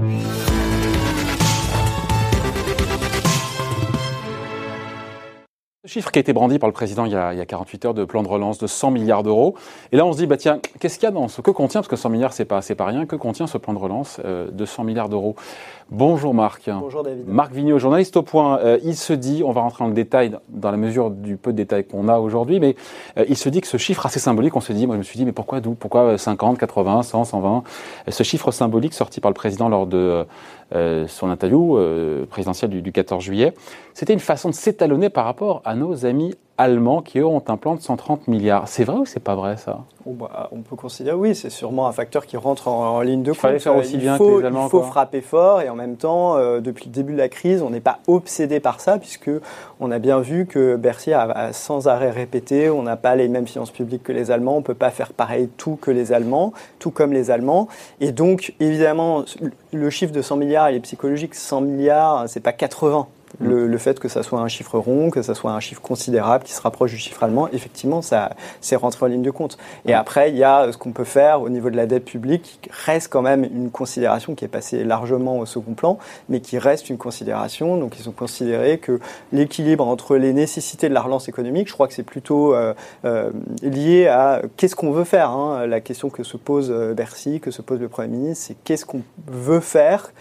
We'll 0.00 0.10
be. 0.10 1.27
Chiffre 5.88 6.10
qui 6.10 6.18
a 6.18 6.20
été 6.20 6.32
brandi 6.32 6.58
par 6.58 6.68
le 6.68 6.72
président 6.72 7.06
il 7.06 7.12
y, 7.12 7.16
a, 7.16 7.32
il 7.32 7.38
y, 7.38 7.40
a, 7.40 7.46
48 7.46 7.86
heures 7.86 7.94
de 7.94 8.04
plan 8.04 8.22
de 8.22 8.28
relance 8.28 8.58
de 8.58 8.66
100 8.66 8.90
milliards 8.90 9.22
d'euros. 9.22 9.54
Et 9.90 9.96
là, 9.96 10.04
on 10.04 10.12
se 10.12 10.18
dit, 10.18 10.26
bah 10.26 10.36
tiens, 10.36 10.60
qu'est-ce 10.78 10.98
qu'il 10.98 11.04
y 11.04 11.08
a 11.08 11.10
dans 11.10 11.28
ce 11.28 11.40
que 11.40 11.50
contient, 11.50 11.80
parce 11.80 11.88
que 11.88 11.96
100 11.96 12.10
milliards, 12.10 12.32
c'est 12.32 12.44
pas, 12.44 12.62
c'est 12.62 12.74
pas 12.74 12.84
rien, 12.84 13.06
que 13.06 13.16
contient 13.16 13.46
ce 13.46 13.58
plan 13.58 13.72
de 13.72 13.78
relance 13.78 14.20
euh, 14.24 14.50
de 14.50 14.64
100 14.64 14.84
milliards 14.84 15.08
d'euros? 15.08 15.34
Bonjour 15.90 16.34
Marc. 16.34 16.68
Bonjour 16.68 17.02
David. 17.02 17.26
Marc 17.26 17.52
Vigneault, 17.52 17.78
journaliste 17.78 18.18
au 18.18 18.22
point. 18.22 18.58
Euh, 18.58 18.78
il 18.84 18.94
se 18.94 19.14
dit, 19.14 19.42
on 19.42 19.52
va 19.52 19.62
rentrer 19.62 19.84
dans 19.84 19.88
le 19.88 19.94
détail, 19.94 20.36
dans 20.50 20.70
la 20.70 20.76
mesure 20.76 21.10
du 21.10 21.38
peu 21.38 21.52
de 21.52 21.56
détails 21.56 21.84
qu'on 21.84 22.08
a 22.08 22.18
aujourd'hui, 22.18 22.60
mais 22.60 22.76
euh, 23.16 23.24
il 23.26 23.38
se 23.38 23.48
dit 23.48 23.62
que 23.62 23.66
ce 23.66 23.78
chiffre 23.78 24.04
assez 24.04 24.20
symbolique, 24.20 24.54
on 24.54 24.60
se 24.60 24.74
dit, 24.74 24.86
moi 24.86 24.96
je 24.96 24.98
me 24.98 25.02
suis 25.02 25.16
dit, 25.16 25.24
mais 25.24 25.32
pourquoi 25.32 25.60
d'où 25.60 25.72
Pourquoi 25.72 26.18
50, 26.18 26.58
80, 26.58 27.02
100, 27.04 27.24
120 27.24 27.62
Ce 28.08 28.22
chiffre 28.22 28.50
symbolique 28.50 28.92
sorti 28.92 29.20
par 29.20 29.30
le 29.30 29.34
président 29.34 29.70
lors 29.70 29.86
de 29.86 30.26
son 31.06 31.30
interview 31.30 31.78
présidentielle 32.28 32.70
du, 32.70 32.82
du 32.82 32.92
14 32.92 33.24
juillet, 33.24 33.54
c'était 33.94 34.12
une 34.12 34.20
façon 34.20 34.50
de 34.50 34.54
s'étalonner 34.54 35.08
par 35.08 35.24
rapport 35.24 35.62
à 35.64 35.74
nos 35.78 36.04
amis 36.04 36.34
allemands 36.58 37.02
qui, 37.02 37.20
eux, 37.20 37.26
ont 37.26 37.42
un 37.46 37.56
plan 37.56 37.76
de 37.76 37.80
130 37.80 38.26
milliards. 38.26 38.66
C'est 38.66 38.82
vrai 38.82 38.96
ou 38.98 39.06
c'est 39.06 39.22
pas 39.22 39.36
vrai, 39.36 39.56
ça? 39.56 39.84
Oh 40.04 40.10
bah, 40.10 40.48
On 40.50 40.60
peut 40.62 40.74
considérer, 40.74 41.16
oui, 41.16 41.34
c'est 41.36 41.50
sûrement 41.50 41.86
un 41.86 41.92
facteur 41.92 42.26
qui 42.26 42.36
rentre 42.36 42.66
en, 42.66 42.96
en 42.96 43.00
ligne 43.00 43.22
de 43.22 43.30
compte. 43.30 43.58
Faire 43.58 43.76
aussi 43.76 43.94
il 43.94 44.00
bien 44.00 44.16
faut, 44.16 44.36
que 44.36 44.40
les 44.40 44.46
Allemands, 44.46 44.66
il 44.66 44.70
faut 44.70 44.82
frapper 44.82 45.20
fort 45.20 45.62
et 45.62 45.68
en 45.68 45.76
même 45.76 45.96
temps, 45.96 46.36
euh, 46.36 46.60
depuis 46.60 46.86
le 46.86 46.90
début 46.90 47.12
de 47.12 47.18
la 47.18 47.28
crise, 47.28 47.62
on 47.62 47.70
n'est 47.70 47.80
pas 47.80 48.00
obsédé 48.08 48.58
par 48.58 48.80
ça 48.80 48.98
puisque 48.98 49.30
on 49.78 49.92
a 49.92 50.00
bien 50.00 50.18
vu 50.18 50.46
que 50.46 50.74
Bercy 50.74 51.12
a, 51.12 51.22
a 51.22 51.52
sans 51.52 51.86
arrêt 51.86 52.10
répété, 52.10 52.68
on 52.70 52.82
n'a 52.82 52.96
pas 52.96 53.14
les 53.14 53.28
mêmes 53.28 53.46
finances 53.46 53.70
publiques 53.70 54.02
que 54.02 54.12
les 54.12 54.32
Allemands, 54.32 54.56
on 54.56 54.62
peut 54.62 54.74
pas 54.74 54.90
faire 54.90 55.12
pareil 55.12 55.48
tout 55.56 55.78
que 55.80 55.92
les 55.92 56.10
Allemands, 56.12 56.52
tout 56.80 56.90
comme 56.90 57.12
les 57.12 57.30
Allemands. 57.30 57.68
Et 58.00 58.10
donc, 58.10 58.54
évidemment, 58.58 59.24
le 59.72 59.90
chiffre 59.90 60.12
de 60.12 60.22
100 60.22 60.36
milliards, 60.36 60.70
il 60.70 60.76
est 60.76 60.80
psychologique. 60.80 61.36
100 61.36 61.60
milliards, 61.60 62.28
c'est 62.28 62.40
pas 62.40 62.52
80. 62.52 63.06
Le, 63.40 63.66
le, 63.66 63.78
fait 63.78 64.00
que 64.00 64.08
ça 64.08 64.22
soit 64.22 64.40
un 64.40 64.48
chiffre 64.48 64.78
rond, 64.78 65.10
que 65.10 65.22
ça 65.22 65.34
soit 65.34 65.52
un 65.52 65.60
chiffre 65.60 65.80
considérable 65.80 66.44
qui 66.44 66.52
se 66.52 66.60
rapproche 66.60 66.90
du 66.90 66.98
chiffre 66.98 67.22
allemand, 67.22 67.48
effectivement, 67.52 68.02
ça 68.02 68.30
c'est 68.60 68.76
rentré 68.76 69.06
en 69.06 69.08
ligne 69.08 69.22
de 69.22 69.30
compte. 69.30 69.58
Et 69.86 69.94
après, 69.94 70.30
il 70.30 70.36
y 70.36 70.44
a 70.44 70.72
ce 70.72 70.76
qu'on 70.76 70.92
peut 70.92 71.04
faire 71.04 71.42
au 71.42 71.48
niveau 71.48 71.70
de 71.70 71.76
la 71.76 71.86
dette 71.86 72.04
publique, 72.04 72.58
qui 72.62 72.70
reste 72.86 73.12
quand 73.12 73.22
même 73.22 73.44
une 73.44 73.70
considération 73.70 74.34
qui 74.34 74.44
est 74.44 74.48
passée 74.48 74.84
largement 74.84 75.38
au 75.38 75.46
second 75.46 75.74
plan, 75.74 75.98
mais 76.28 76.40
qui 76.40 76.58
reste 76.58 76.90
une 76.90 76.98
considération. 76.98 77.76
Donc, 77.76 77.98
ils 77.98 78.08
ont 78.08 78.12
considéré 78.12 78.78
que 78.78 78.98
l'équilibre 79.32 79.86
entre 79.86 80.16
les 80.16 80.32
nécessités 80.32 80.88
de 80.88 80.94
la 80.94 81.00
relance 81.00 81.28
économique, 81.28 81.68
je 81.68 81.72
crois 81.72 81.88
que 81.88 81.94
c'est 81.94 82.02
plutôt 82.02 82.54
euh, 82.54 82.74
euh, 83.04 83.30
lié 83.62 84.08
à 84.08 84.42
qu'est-ce 84.56 84.76
qu'on 84.76 84.90
veut 84.90 85.04
faire. 85.04 85.30
Hein. 85.30 85.66
La 85.66 85.80
question 85.80 86.10
que 86.10 86.22
se 86.22 86.36
pose 86.36 86.70
Bercy, 86.96 87.40
que 87.40 87.50
se 87.50 87.62
pose 87.62 87.80
le 87.80 87.88
Premier 87.88 88.08
ministre, 88.08 88.46
c'est 88.48 88.56
qu'est-ce 88.64 88.84
qu'on 88.84 89.02
veut 89.26 89.60
faire 89.60 89.78
euh, 89.98 90.12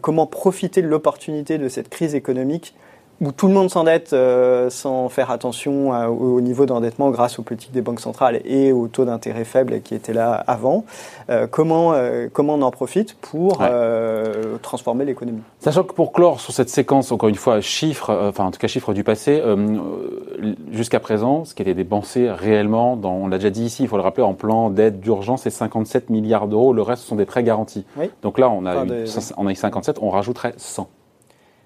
comment 0.00 0.26
profiter 0.26 0.82
de 0.82 0.88
l'opportunité 0.88 1.58
de 1.58 1.68
cette 1.68 1.88
crise 1.88 2.14
économique 2.14 2.74
où 3.20 3.32
tout 3.32 3.48
le 3.48 3.54
monde 3.54 3.70
s'endette 3.70 4.12
euh, 4.12 4.68
sans 4.70 5.08
faire 5.08 5.30
attention 5.30 5.92
à, 5.92 6.08
au 6.08 6.40
niveau 6.40 6.66
d'endettement 6.66 7.10
grâce 7.10 7.38
aux 7.38 7.42
politiques 7.42 7.72
des 7.72 7.80
banques 7.82 8.00
centrales 8.00 8.40
et 8.44 8.72
au 8.72 8.88
taux 8.88 9.04
d'intérêt 9.04 9.44
faible 9.44 9.80
qui 9.80 9.94
était 9.94 10.12
là 10.12 10.32
avant. 10.46 10.84
Euh, 11.30 11.46
comment, 11.46 11.92
euh, 11.94 12.28
comment 12.32 12.54
on 12.54 12.62
en 12.62 12.70
profite 12.70 13.14
pour 13.20 13.60
ouais. 13.60 13.70
transformer 14.62 15.04
l'économie? 15.04 15.40
Sachant 15.60 15.82
que 15.84 15.92
pour 15.92 16.12
clore 16.12 16.40
sur 16.40 16.52
cette 16.52 16.68
séquence, 16.68 17.10
encore 17.12 17.28
une 17.28 17.34
fois, 17.34 17.60
chiffres, 17.60 18.16
enfin 18.28 18.44
en 18.44 18.50
tout 18.50 18.58
cas 18.58 18.68
chiffres 18.68 18.92
du 18.92 19.02
passé, 19.04 19.42
jusqu'à 20.70 21.00
présent, 21.00 21.44
ce 21.44 21.54
qui 21.54 21.62
était 21.62 21.74
dépensé 21.74 22.30
réellement, 22.30 22.96
dans, 22.96 23.12
on 23.14 23.28
l'a 23.28 23.38
déjà 23.38 23.50
dit 23.50 23.64
ici, 23.64 23.82
il 23.82 23.88
faut 23.88 23.96
le 23.96 24.02
rappeler, 24.02 24.22
en 24.22 24.34
plan 24.34 24.70
d'aide 24.70 25.00
d'urgence, 25.00 25.42
c'est 25.42 25.50
57 25.50 26.10
milliards 26.10 26.48
d'euros. 26.48 26.72
Le 26.72 26.82
reste, 26.82 27.02
ce 27.02 27.08
sont 27.08 27.16
des 27.16 27.24
prêts 27.26 27.42
garantis. 27.42 27.84
Oui. 27.96 28.10
Donc 28.22 28.38
là, 28.38 28.50
on 28.50 28.64
a, 28.66 28.74
Enfin, 28.76 28.84
eu, 28.84 28.88
des- 29.04 29.04
on 29.36 29.46
a 29.46 29.52
eu 29.52 29.56
57, 29.56 29.98
on 30.02 30.10
rajouterait 30.10 30.54
100. 30.56 30.88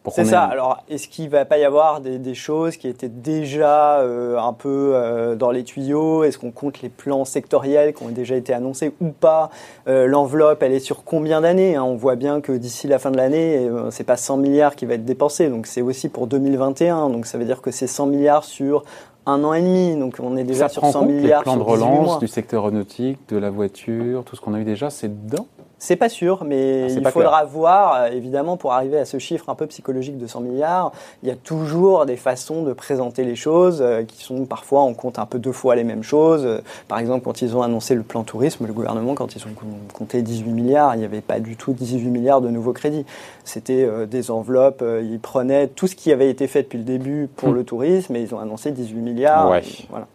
C'est 0.08 0.22
ait- 0.22 0.24
ça. 0.24 0.42
Alors, 0.44 0.82
est-ce 0.88 1.08
qu'il 1.08 1.28
va 1.28 1.44
pas 1.44 1.58
y 1.58 1.64
avoir 1.64 2.00
des, 2.00 2.18
des 2.18 2.34
choses 2.34 2.76
qui 2.78 2.88
étaient 2.88 3.10
déjà 3.10 3.98
euh, 4.00 4.38
un 4.38 4.52
peu 4.54 4.92
euh, 4.94 5.34
dans 5.36 5.50
les 5.50 5.62
tuyaux? 5.62 6.24
Est-ce 6.24 6.38
qu'on 6.38 6.50
compte 6.50 6.80
les 6.80 6.88
plans 6.88 7.24
sectoriels 7.26 7.92
qui 7.92 8.02
ont 8.02 8.08
déjà 8.08 8.34
été 8.36 8.52
annoncés 8.54 8.92
ou 9.00 9.08
pas? 9.08 9.50
Euh, 9.88 10.06
L'enveloppe, 10.06 10.62
elle 10.62 10.72
est 10.72 10.78
sur 10.80 11.04
combien 11.04 11.42
d'années 11.42 11.76
hein? 11.76 11.84
On 11.84 11.96
voit 11.96 12.16
bien 12.16 12.40
que 12.40 12.52
d'ici 12.52 12.86
la 12.88 12.98
fin 12.98 13.10
de 13.10 13.16
l'année, 13.18 13.58
euh, 13.68 13.90
c'est 13.90 14.04
pas 14.04 14.16
100 14.16 14.38
milliards 14.38 14.74
qui 14.74 14.86
va 14.86 14.94
être 14.94 15.04
dépensé. 15.04 15.48
Donc, 15.50 15.66
c'est 15.66 15.82
aussi 15.82 16.08
pour 16.08 16.26
2021. 16.26 17.10
Donc, 17.10 17.26
ça 17.26 17.36
veut 17.36 17.44
dire 17.44 17.60
que 17.60 17.70
c'est 17.70 17.86
100 17.86 18.06
milliards 18.06 18.44
sur 18.44 18.84
un 19.26 19.44
an 19.44 19.52
et 19.52 19.60
demi. 19.60 19.96
Donc, 19.96 20.16
on 20.22 20.34
est 20.38 20.44
déjà 20.44 20.68
ça 20.68 20.72
sur 20.72 20.80
prend 20.82 20.92
100 20.92 20.98
compte 21.00 21.08
milliards 21.10 21.40
les 21.40 21.44
plans 21.44 21.56
de 21.56 21.62
sur 21.62 21.72
18 21.74 21.84
relance 21.84 22.06
mois. 22.06 22.18
du 22.18 22.26
secteur 22.26 22.62
aéronautique, 22.64 23.18
de 23.28 23.36
la 23.36 23.50
voiture, 23.50 24.24
tout 24.24 24.34
ce 24.34 24.40
qu'on 24.40 24.54
a 24.54 24.58
eu 24.58 24.64
déjà, 24.64 24.88
c'est 24.88 25.08
dedans 25.26 25.46
C'est 25.82 25.96
pas 25.96 26.10
sûr, 26.10 26.44
mais 26.44 26.82
Ah, 26.84 26.92
il 26.92 27.02
faudra 27.10 27.44
voir, 27.44 27.94
euh, 27.94 28.06
évidemment, 28.08 28.58
pour 28.58 28.74
arriver 28.74 28.98
à 28.98 29.06
ce 29.06 29.18
chiffre 29.18 29.48
un 29.48 29.54
peu 29.54 29.66
psychologique 29.66 30.18
de 30.18 30.26
100 30.26 30.40
milliards, 30.42 30.92
il 31.22 31.28
y 31.30 31.32
a 31.32 31.36
toujours 31.36 32.04
des 32.04 32.16
façons 32.16 32.62
de 32.62 32.74
présenter 32.74 33.24
les 33.24 33.34
choses 33.34 33.80
euh, 33.80 34.02
qui 34.04 34.22
sont 34.22 34.44
parfois, 34.44 34.82
on 34.82 34.92
compte 34.92 35.18
un 35.18 35.24
peu 35.24 35.38
deux 35.38 35.52
fois 35.52 35.74
les 35.76 35.84
mêmes 35.84 36.02
choses. 36.02 36.44
Euh, 36.44 36.60
Par 36.86 36.98
exemple, 36.98 37.24
quand 37.24 37.40
ils 37.40 37.56
ont 37.56 37.62
annoncé 37.62 37.94
le 37.94 38.02
plan 38.02 38.24
tourisme, 38.24 38.66
le 38.66 38.72
gouvernement, 38.74 39.14
quand 39.14 39.34
ils 39.34 39.42
ont 39.46 39.54
compté 39.94 40.20
18 40.20 40.50
milliards, 40.52 40.94
il 40.96 40.98
n'y 40.98 41.04
avait 41.06 41.22
pas 41.22 41.40
du 41.40 41.56
tout 41.56 41.72
18 41.72 42.08
milliards 42.10 42.42
de 42.42 42.50
nouveaux 42.50 42.74
crédits. 42.74 43.06
C'était 43.44 43.82
euh, 43.84 44.04
des 44.04 44.30
enveloppes, 44.30 44.84
ils 45.02 45.18
prenaient 45.18 45.66
tout 45.68 45.86
ce 45.86 45.94
qui 45.96 46.12
avait 46.12 46.28
été 46.28 46.46
fait 46.46 46.62
depuis 46.64 46.78
le 46.78 46.84
début 46.84 47.28
pour 47.34 47.48
Hmm. 47.48 47.54
le 47.54 47.64
tourisme 47.64 48.14
et 48.16 48.20
ils 48.20 48.34
ont 48.34 48.38
annoncé 48.38 48.70
18 48.70 49.00
milliards. 49.00 49.48
Ouais. 49.50 49.60
Et 49.60 49.86
Voilà. 49.88 50.06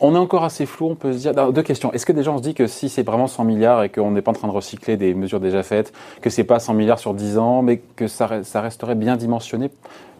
On 0.00 0.14
est 0.14 0.18
encore 0.18 0.44
assez 0.44 0.66
flou, 0.66 0.88
on 0.90 0.94
peut 0.94 1.12
se 1.12 1.18
dire. 1.18 1.52
Deux 1.52 1.62
questions. 1.62 1.92
Est-ce 1.92 2.06
que 2.06 2.12
déjà 2.12 2.32
on 2.32 2.38
se 2.38 2.42
dit 2.42 2.54
que 2.54 2.66
si 2.66 2.88
c'est 2.88 3.02
vraiment 3.02 3.26
100 3.26 3.44
milliards 3.44 3.82
et 3.82 3.88
qu'on 3.90 4.10
n'est 4.10 4.22
pas 4.22 4.30
en 4.30 4.34
train 4.34 4.48
de 4.48 4.52
recycler 4.52 4.96
des 4.96 5.14
mesures 5.14 5.40
déjà 5.40 5.62
faites, 5.62 5.92
que 6.22 6.30
c'est 6.30 6.44
pas 6.44 6.58
100 6.58 6.74
milliards 6.74 6.98
sur 6.98 7.14
10 7.14 7.38
ans, 7.38 7.62
mais 7.62 7.82
que 7.96 8.08
ça, 8.08 8.42
ça 8.42 8.60
resterait 8.60 8.94
bien 8.94 9.16
dimensionné 9.16 9.70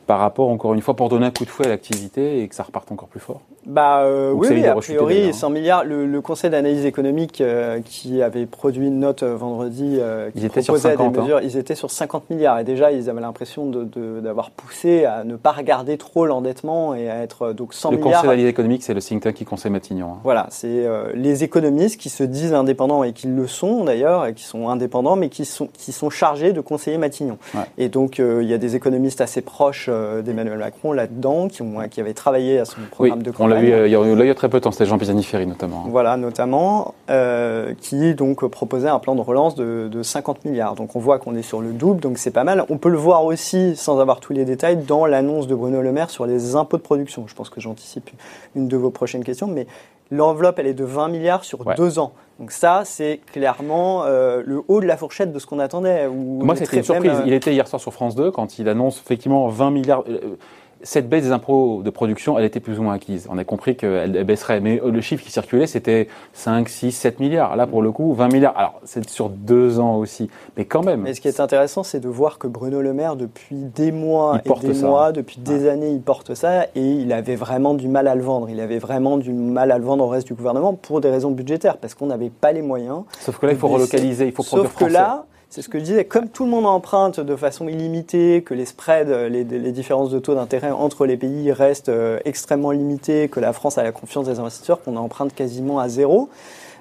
par 0.06 0.18
rapport, 0.18 0.48
encore 0.48 0.74
une 0.74 0.82
fois, 0.82 0.94
pour 0.94 1.08
donner 1.08 1.26
un 1.26 1.30
coup 1.30 1.44
de 1.44 1.50
fouet 1.50 1.66
à 1.66 1.68
l'activité 1.68 2.42
et 2.42 2.48
que 2.48 2.54
ça 2.54 2.64
reparte 2.64 2.90
encore 2.90 3.08
plus 3.08 3.20
fort? 3.20 3.40
Bah 3.66 4.00
euh, 4.04 4.32
oui, 4.32 4.48
oui, 4.50 4.62
de 4.62 4.66
a 4.68 4.74
priori, 4.74 5.14
d'ailleurs, 5.16 5.28
hein. 5.28 5.32
100 5.38 5.50
milliards. 5.50 5.84
Le, 5.84 6.06
le 6.06 6.20
Conseil 6.22 6.48
d'analyse 6.50 6.86
économique 6.86 7.40
euh, 7.40 7.80
qui 7.84 8.22
avait 8.22 8.46
produit 8.46 8.86
une 8.86 9.00
note 9.00 9.22
euh, 9.22 9.36
vendredi 9.36 9.98
euh, 10.00 10.30
qui 10.30 10.38
Ils 10.38 10.44
étaient 10.46 10.62
sur 10.62 10.74
proposait 10.74 10.94
50, 10.96 11.12
des 11.12 11.18
hein. 11.18 11.22
mesures, 11.22 11.40
ils 11.42 11.56
étaient 11.58 11.74
sur 11.74 11.90
50 11.90 12.30
milliards 12.30 12.58
et 12.58 12.64
déjà 12.64 12.90
ils 12.90 13.10
avaient 13.10 13.20
l'impression 13.20 13.66
de- 13.66 13.84
de- 13.84 14.20
d'avoir 14.20 14.50
poussé 14.50 15.04
à 15.04 15.24
ne 15.24 15.36
pas 15.36 15.52
regarder 15.52 15.98
trop 15.98 16.24
l'endettement 16.24 16.94
et 16.94 17.10
à 17.10 17.16
être 17.22 17.42
euh, 17.48 17.52
donc 17.52 17.74
100 17.74 17.90
Le 17.90 17.96
milliards. 17.98 18.12
Conseil 18.12 18.28
d'analyse 18.30 18.46
économique, 18.48 18.82
c'est 18.82 18.94
le 18.94 19.00
think 19.02 19.22
tank 19.22 19.34
qui 19.34 19.44
conseille 19.44 19.70
Matignon. 19.72 20.06
hein. 20.14 20.18
Voilà, 20.24 20.46
c'est 20.50 20.66
euh, 20.86 21.10
les 21.14 21.44
économistes 21.44 22.00
qui 22.00 22.08
se 22.08 22.22
disent 22.24 22.54
indépendants 22.54 23.04
et 23.04 23.12
qui 23.12 23.26
le 23.26 23.46
sont 23.46 23.84
d'ailleurs, 23.84 24.24
et 24.26 24.32
qui 24.32 24.44
sont 24.44 24.70
indépendants, 24.70 25.16
mais 25.16 25.28
qui 25.28 25.44
sont, 25.44 25.68
qui 25.74 25.92
sont 25.92 26.08
chargés 26.08 26.52
de 26.54 26.60
conseiller 26.62 26.96
Matignon. 26.96 27.36
Ouais. 27.54 27.60
Et 27.76 27.88
donc, 27.90 28.20
euh, 28.20 28.42
il 28.42 28.48
y 28.48 28.54
a 28.54 28.58
des 28.58 28.74
économistes 28.74 29.20
assez 29.20 29.42
proches 29.42 29.88
d'Emmanuel 30.24 30.58
Macron 30.58 30.92
là-dedans, 30.92 31.48
qui, 31.48 31.60
ont, 31.62 31.74
qui 31.90 32.00
avaient 32.00 32.14
travaillé 32.14 32.58
à 32.58 32.64
son 32.64 32.76
Oui, 32.80 32.86
programme 32.90 33.22
de 33.22 33.32
on 33.38 33.49
l'a 33.50 33.56
euh, 33.60 33.86
il 33.88 33.92
y 33.92 33.96
a 33.96 34.24
eu- 34.26 34.34
très 34.34 34.48
peu 34.48 34.58
de 34.58 34.64
temps, 34.64 34.70
c'était 34.70 34.86
Jean 34.86 34.98
Pisani-Ferry 34.98 35.46
notamment. 35.46 35.84
Voilà, 35.88 36.16
notamment, 36.16 36.94
euh, 37.10 37.74
qui 37.80 38.14
donc 38.14 38.44
proposait 38.46 38.88
un 38.88 38.98
plan 38.98 39.14
de 39.14 39.20
relance 39.20 39.54
de, 39.54 39.88
de 39.88 40.02
50 40.02 40.44
milliards. 40.44 40.74
Donc 40.74 40.96
on 40.96 40.98
voit 41.00 41.18
qu'on 41.18 41.34
est 41.36 41.42
sur 41.42 41.60
le 41.60 41.72
double, 41.72 42.00
donc 42.00 42.18
c'est 42.18 42.30
pas 42.30 42.44
mal. 42.44 42.64
On 42.70 42.78
peut 42.78 42.88
le 42.90 42.98
voir 42.98 43.24
aussi, 43.24 43.76
sans 43.76 43.98
avoir 44.00 44.20
tous 44.20 44.32
les 44.32 44.44
détails, 44.44 44.76
dans 44.76 45.06
l'annonce 45.06 45.46
de 45.46 45.54
Bruno 45.54 45.82
Le 45.82 45.92
Maire 45.92 46.10
sur 46.10 46.26
les 46.26 46.56
impôts 46.56 46.76
de 46.76 46.82
production. 46.82 47.24
Je 47.26 47.34
pense 47.34 47.50
que 47.50 47.60
j'anticipe 47.60 48.10
une 48.56 48.68
de 48.68 48.76
vos 48.76 48.90
prochaines 48.90 49.24
questions, 49.24 49.46
mais 49.46 49.66
l'enveloppe, 50.10 50.58
elle 50.58 50.66
est 50.66 50.74
de 50.74 50.84
20 50.84 51.08
milliards 51.08 51.44
sur 51.44 51.66
Ouais. 51.66 51.74
deux 51.76 51.98
ans. 51.98 52.12
Donc 52.40 52.52
ça, 52.52 52.82
c'est 52.84 53.20
clairement 53.32 54.04
euh, 54.06 54.42
le 54.46 54.62
haut 54.66 54.80
de 54.80 54.86
la 54.86 54.96
fourchette 54.96 55.30
de 55.32 55.38
ce 55.38 55.46
qu'on 55.46 55.58
attendait. 55.58 56.08
Moi, 56.08 56.56
c'était 56.56 56.78
une 56.78 56.82
surprise. 56.82 57.12
euh, 57.12 57.22
Il 57.26 57.32
était 57.34 57.52
hier 57.52 57.68
soir 57.68 57.80
sur 57.80 57.92
France 57.92 58.14
2 58.14 58.30
quand 58.30 58.58
il 58.58 58.68
annonce 58.68 58.98
effectivement 58.98 59.46
20 59.48 59.70
milliards. 59.70 60.04
euh, 60.08 60.36
Cette 60.82 61.08
baisse 61.08 61.24
des 61.24 61.32
impôts 61.32 61.82
de 61.82 61.90
production, 61.90 62.38
elle 62.38 62.44
était 62.44 62.60
plus 62.60 62.78
ou 62.78 62.82
moins 62.82 62.94
acquise. 62.94 63.26
On 63.30 63.36
a 63.36 63.44
compris 63.44 63.76
qu'elle 63.76 64.16
elle 64.16 64.24
baisserait. 64.24 64.60
Mais 64.60 64.80
euh, 64.82 64.90
le 64.90 65.00
chiffre 65.00 65.22
qui 65.22 65.30
circulait, 65.30 65.66
c'était 65.66 66.08
5, 66.32 66.68
6, 66.68 66.92
7 66.92 67.20
milliards. 67.20 67.54
Là, 67.56 67.66
pour 67.66 67.82
le 67.82 67.92
coup, 67.92 68.14
20 68.14 68.28
milliards. 68.32 68.56
Alors, 68.56 68.80
c'est 68.84 69.08
sur 69.08 69.28
deux 69.28 69.78
ans 69.78 69.96
aussi. 69.96 70.30
Mais 70.56 70.64
quand 70.64 70.82
même. 70.82 71.02
Mais 71.02 71.12
ce 71.14 71.20
qui 71.20 71.28
est 71.28 71.40
intéressant, 71.40 71.82
c'est 71.82 72.00
de 72.00 72.08
voir 72.08 72.38
que 72.38 72.46
Bruno 72.46 72.80
Le 72.80 72.94
Maire, 72.94 73.16
depuis 73.16 73.56
des 73.56 73.92
mois 73.92 74.40
Il 74.44 74.50
et 74.50 74.68
des 74.68 74.74
ça. 74.74 74.86
mois, 74.86 75.12
depuis 75.12 75.40
des 75.40 75.68
années, 75.68 75.90
il 75.90 76.00
porte 76.00 76.34
ça 76.34 76.64
et 76.74 76.80
il 76.80 77.12
avait 77.12 77.36
vraiment 77.36 77.74
du 77.74 77.88
mal 77.88 78.08
à 78.08 78.14
le 78.14 78.22
vendre. 78.22 78.48
Il 78.48 78.60
avait 78.60 78.78
vraiment 78.78 79.18
du 79.18 79.32
mal 79.32 79.70
à 79.72 79.78
le 79.78 79.84
vendre 79.84 80.04
au 80.04 80.08
reste 80.08 80.28
du 80.28 80.34
gouvernement 80.34 80.72
pour 80.74 81.00
des 81.00 81.10
raisons 81.10 81.30
budgétaires, 81.30 81.76
parce 81.76 81.94
qu'on 81.94 82.06
n'avait 82.06 82.30
pas 82.30 82.52
les 82.52 82.62
moyens. 82.62 83.02
Sauf 83.20 83.38
que 83.38 83.46
là, 83.46 83.52
il 83.52 83.58
faut 83.58 83.66
baisser. 83.68 83.76
relocaliser, 83.82 84.26
il 84.26 84.32
faut 84.32 84.42
produire 84.42 84.70
Sauf 84.70 84.78
que 84.78 84.84
français. 84.86 84.92
là, 84.94 85.26
c'est 85.50 85.62
ce 85.62 85.68
que 85.68 85.78
je 85.78 85.84
disais, 85.84 86.04
comme 86.04 86.28
tout 86.28 86.44
le 86.44 86.50
monde 86.50 86.66
emprunte 86.66 87.20
de 87.20 87.36
façon 87.36 87.68
illimitée, 87.68 88.42
que 88.42 88.54
les 88.54 88.64
spreads, 88.64 89.28
les, 89.28 89.44
les 89.44 89.72
différences 89.72 90.10
de 90.10 90.18
taux 90.18 90.34
d'intérêt 90.34 90.70
entre 90.70 91.06
les 91.06 91.16
pays 91.16 91.52
restent 91.52 91.88
euh, 91.88 92.18
extrêmement 92.24 92.70
limitées, 92.70 93.28
que 93.28 93.40
la 93.40 93.52
France 93.52 93.76
a 93.76 93.82
la 93.82 93.92
confiance 93.92 94.26
des 94.26 94.38
investisseurs, 94.38 94.80
qu'on 94.82 94.96
emprunte 94.96 95.34
quasiment 95.34 95.80
à 95.80 95.88
zéro, 95.88 96.30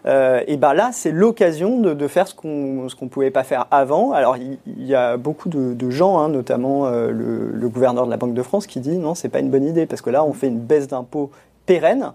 euh, 0.05 0.41
et 0.47 0.57
ben 0.57 0.73
là, 0.73 0.91
c'est 0.93 1.11
l'occasion 1.11 1.79
de, 1.79 2.07
faire 2.07 2.27
ce 2.27 2.35
qu'on 2.35 2.87
ce 2.89 2.95
qu'on 2.95 3.07
pouvait 3.07 3.31
pas 3.31 3.43
faire 3.43 3.65
avant. 3.71 4.11
Alors, 4.11 4.37
il, 4.37 4.85
y 4.85 4.95
a 4.95 5.17
beaucoup 5.17 5.49
de, 5.49 5.89
gens, 5.89 6.19
hein, 6.19 6.29
notamment 6.29 6.87
euh, 6.87 7.11
le, 7.11 7.51
le 7.51 7.69
gouverneur 7.69 8.05
de 8.05 8.11
la 8.11 8.17
Banque 8.17 8.33
de 8.33 8.43
France, 8.43 8.67
qui 8.67 8.79
dit 8.79 8.97
non, 8.97 9.15
c'est 9.15 9.29
pas 9.29 9.39
une 9.39 9.49
bonne 9.49 9.65
idée 9.65 9.85
parce 9.85 10.01
que 10.01 10.09
là, 10.09 10.23
on 10.23 10.33
fait 10.33 10.47
une 10.47 10.59
baisse 10.59 10.87
d'impôts 10.87 11.31
pérenne. 11.65 12.13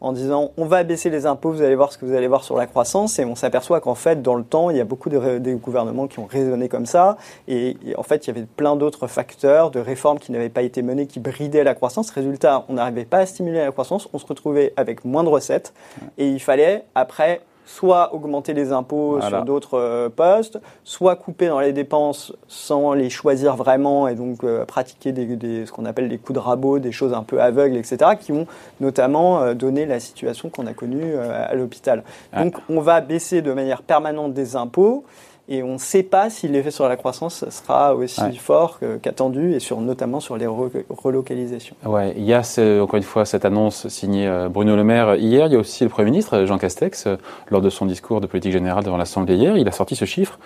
En 0.00 0.12
disant 0.12 0.52
on 0.56 0.64
va 0.66 0.82
baisser 0.84 1.10
les 1.10 1.26
impôts, 1.26 1.52
vous 1.52 1.62
allez 1.62 1.74
voir 1.74 1.92
ce 1.92 1.98
que 1.98 2.06
vous 2.06 2.14
allez 2.14 2.28
voir 2.28 2.44
sur 2.44 2.56
la 2.56 2.66
croissance, 2.66 3.18
et 3.18 3.24
on 3.24 3.34
s'aperçoit 3.34 3.80
qu'en 3.80 3.94
fait, 3.94 4.22
dans 4.22 4.34
le 4.34 4.44
temps, 4.44 4.70
il 4.70 4.76
y 4.76 4.80
a 4.80 4.84
beaucoup 4.84 5.10
de, 5.10 5.54
gouvernements 5.54 6.06
qui 6.06 6.18
ont 6.18 6.26
raisonné 6.26 6.68
comme 6.68 6.86
ça, 6.86 7.16
et, 7.48 7.76
en 7.96 8.02
fait, 8.02 8.26
il 8.26 8.28
y 8.28 8.30
avait 8.30 8.46
plein 8.46 8.76
d'autres 8.76 9.06
facteurs 9.06 9.70
de 9.70 9.80
réformes 9.80 10.18
qui 10.18 10.32
n'avaient 10.32 10.48
pas 10.48 10.62
été 10.62 10.82
menées, 10.82 11.06
qui 11.06 11.20
bridaient 11.20 11.64
la 11.64 11.74
croissance. 11.74 12.10
Résultat, 12.10 12.64
on 12.68 12.74
n'arrivait 12.74 13.04
pas 13.04 13.18
à 13.18 13.26
stimuler 13.26 13.58
la 13.58 13.72
croissance, 13.72 14.08
on 14.12 14.18
se 14.18 14.26
retrouvait 14.26 14.72
avec 14.76 15.04
moins 15.04 15.24
de 15.24 15.28
recettes, 15.28 15.72
et 16.18 16.28
il 16.28 16.40
fallait 16.40 16.84
après 16.94 17.40
soit 17.66 18.14
augmenter 18.14 18.54
les 18.54 18.72
impôts 18.72 19.20
sur 19.20 19.44
d'autres 19.44 19.78
euh, 19.78 20.08
postes, 20.08 20.58
soit 20.84 21.16
couper 21.16 21.48
dans 21.48 21.60
les 21.60 21.72
dépenses 21.72 22.32
sans 22.48 22.94
les 22.94 23.10
choisir 23.10 23.56
vraiment 23.56 24.08
et 24.08 24.14
donc 24.14 24.44
euh, 24.44 24.64
pratiquer 24.64 25.12
des, 25.12 25.66
ce 25.66 25.72
qu'on 25.72 25.84
appelle 25.84 26.08
des 26.08 26.16
coups 26.16 26.34
de 26.34 26.38
rabot, 26.38 26.78
des 26.78 26.92
choses 26.92 27.12
un 27.12 27.24
peu 27.24 27.42
aveugles, 27.42 27.76
etc., 27.76 28.12
qui 28.18 28.32
ont 28.32 28.46
notamment 28.80 29.42
euh, 29.42 29.54
donné 29.54 29.84
la 29.84 30.00
situation 30.00 30.48
qu'on 30.48 30.66
a 30.66 30.72
connue 30.72 31.16
à 31.16 31.54
l'hôpital. 31.54 32.04
Donc 32.36 32.56
on 32.68 32.80
va 32.80 33.00
baisser 33.00 33.42
de 33.42 33.52
manière 33.52 33.82
permanente 33.82 34.32
des 34.32 34.54
impôts 34.54 35.04
et 35.48 35.62
on 35.62 35.74
ne 35.74 35.78
sait 35.78 36.02
pas 36.02 36.28
si 36.28 36.48
l'effet 36.48 36.70
sur 36.72 36.88
la 36.88 36.96
croissance 36.96 37.48
sera 37.50 37.94
aussi 37.94 38.36
fort 38.36 38.80
qu'attendu, 39.02 39.54
et 39.54 39.60
sur, 39.60 39.80
notamment 39.80 40.20
sur 40.20 40.36
les 40.36 40.46
relocalisations. 40.46 41.76
Ouais, 41.84 42.14
il 42.16 42.24
y 42.24 42.32
a 42.32 42.42
encore 42.82 42.96
une 42.96 43.02
fois 43.02 43.24
cette 43.24 43.44
annonce 43.44 43.86
signée 43.88 44.26
euh, 44.26 44.48
Bruno 44.48 44.74
Le 44.74 44.84
Maire 44.84 45.16
hier. 45.16 45.46
Il 45.46 45.52
y 45.52 45.56
a 45.56 45.58
aussi 45.58 45.84
le 45.84 45.90
Premier 45.90 46.10
ministre 46.10 46.44
Jean 46.44 46.58
Castex, 46.58 47.06
euh, 47.06 47.16
lors 47.50 47.60
de 47.60 47.70
son 47.70 47.86
discours 47.86 48.20
de 48.20 48.26
politique 48.26 48.52
générale 48.52 48.84
devant 48.84 48.96
l'Assemblée 48.96 49.36
hier, 49.36 49.56
il 49.56 49.68
a 49.68 49.72
sorti 49.72 49.94
ce 49.94 50.04
chiffre. 50.04 50.38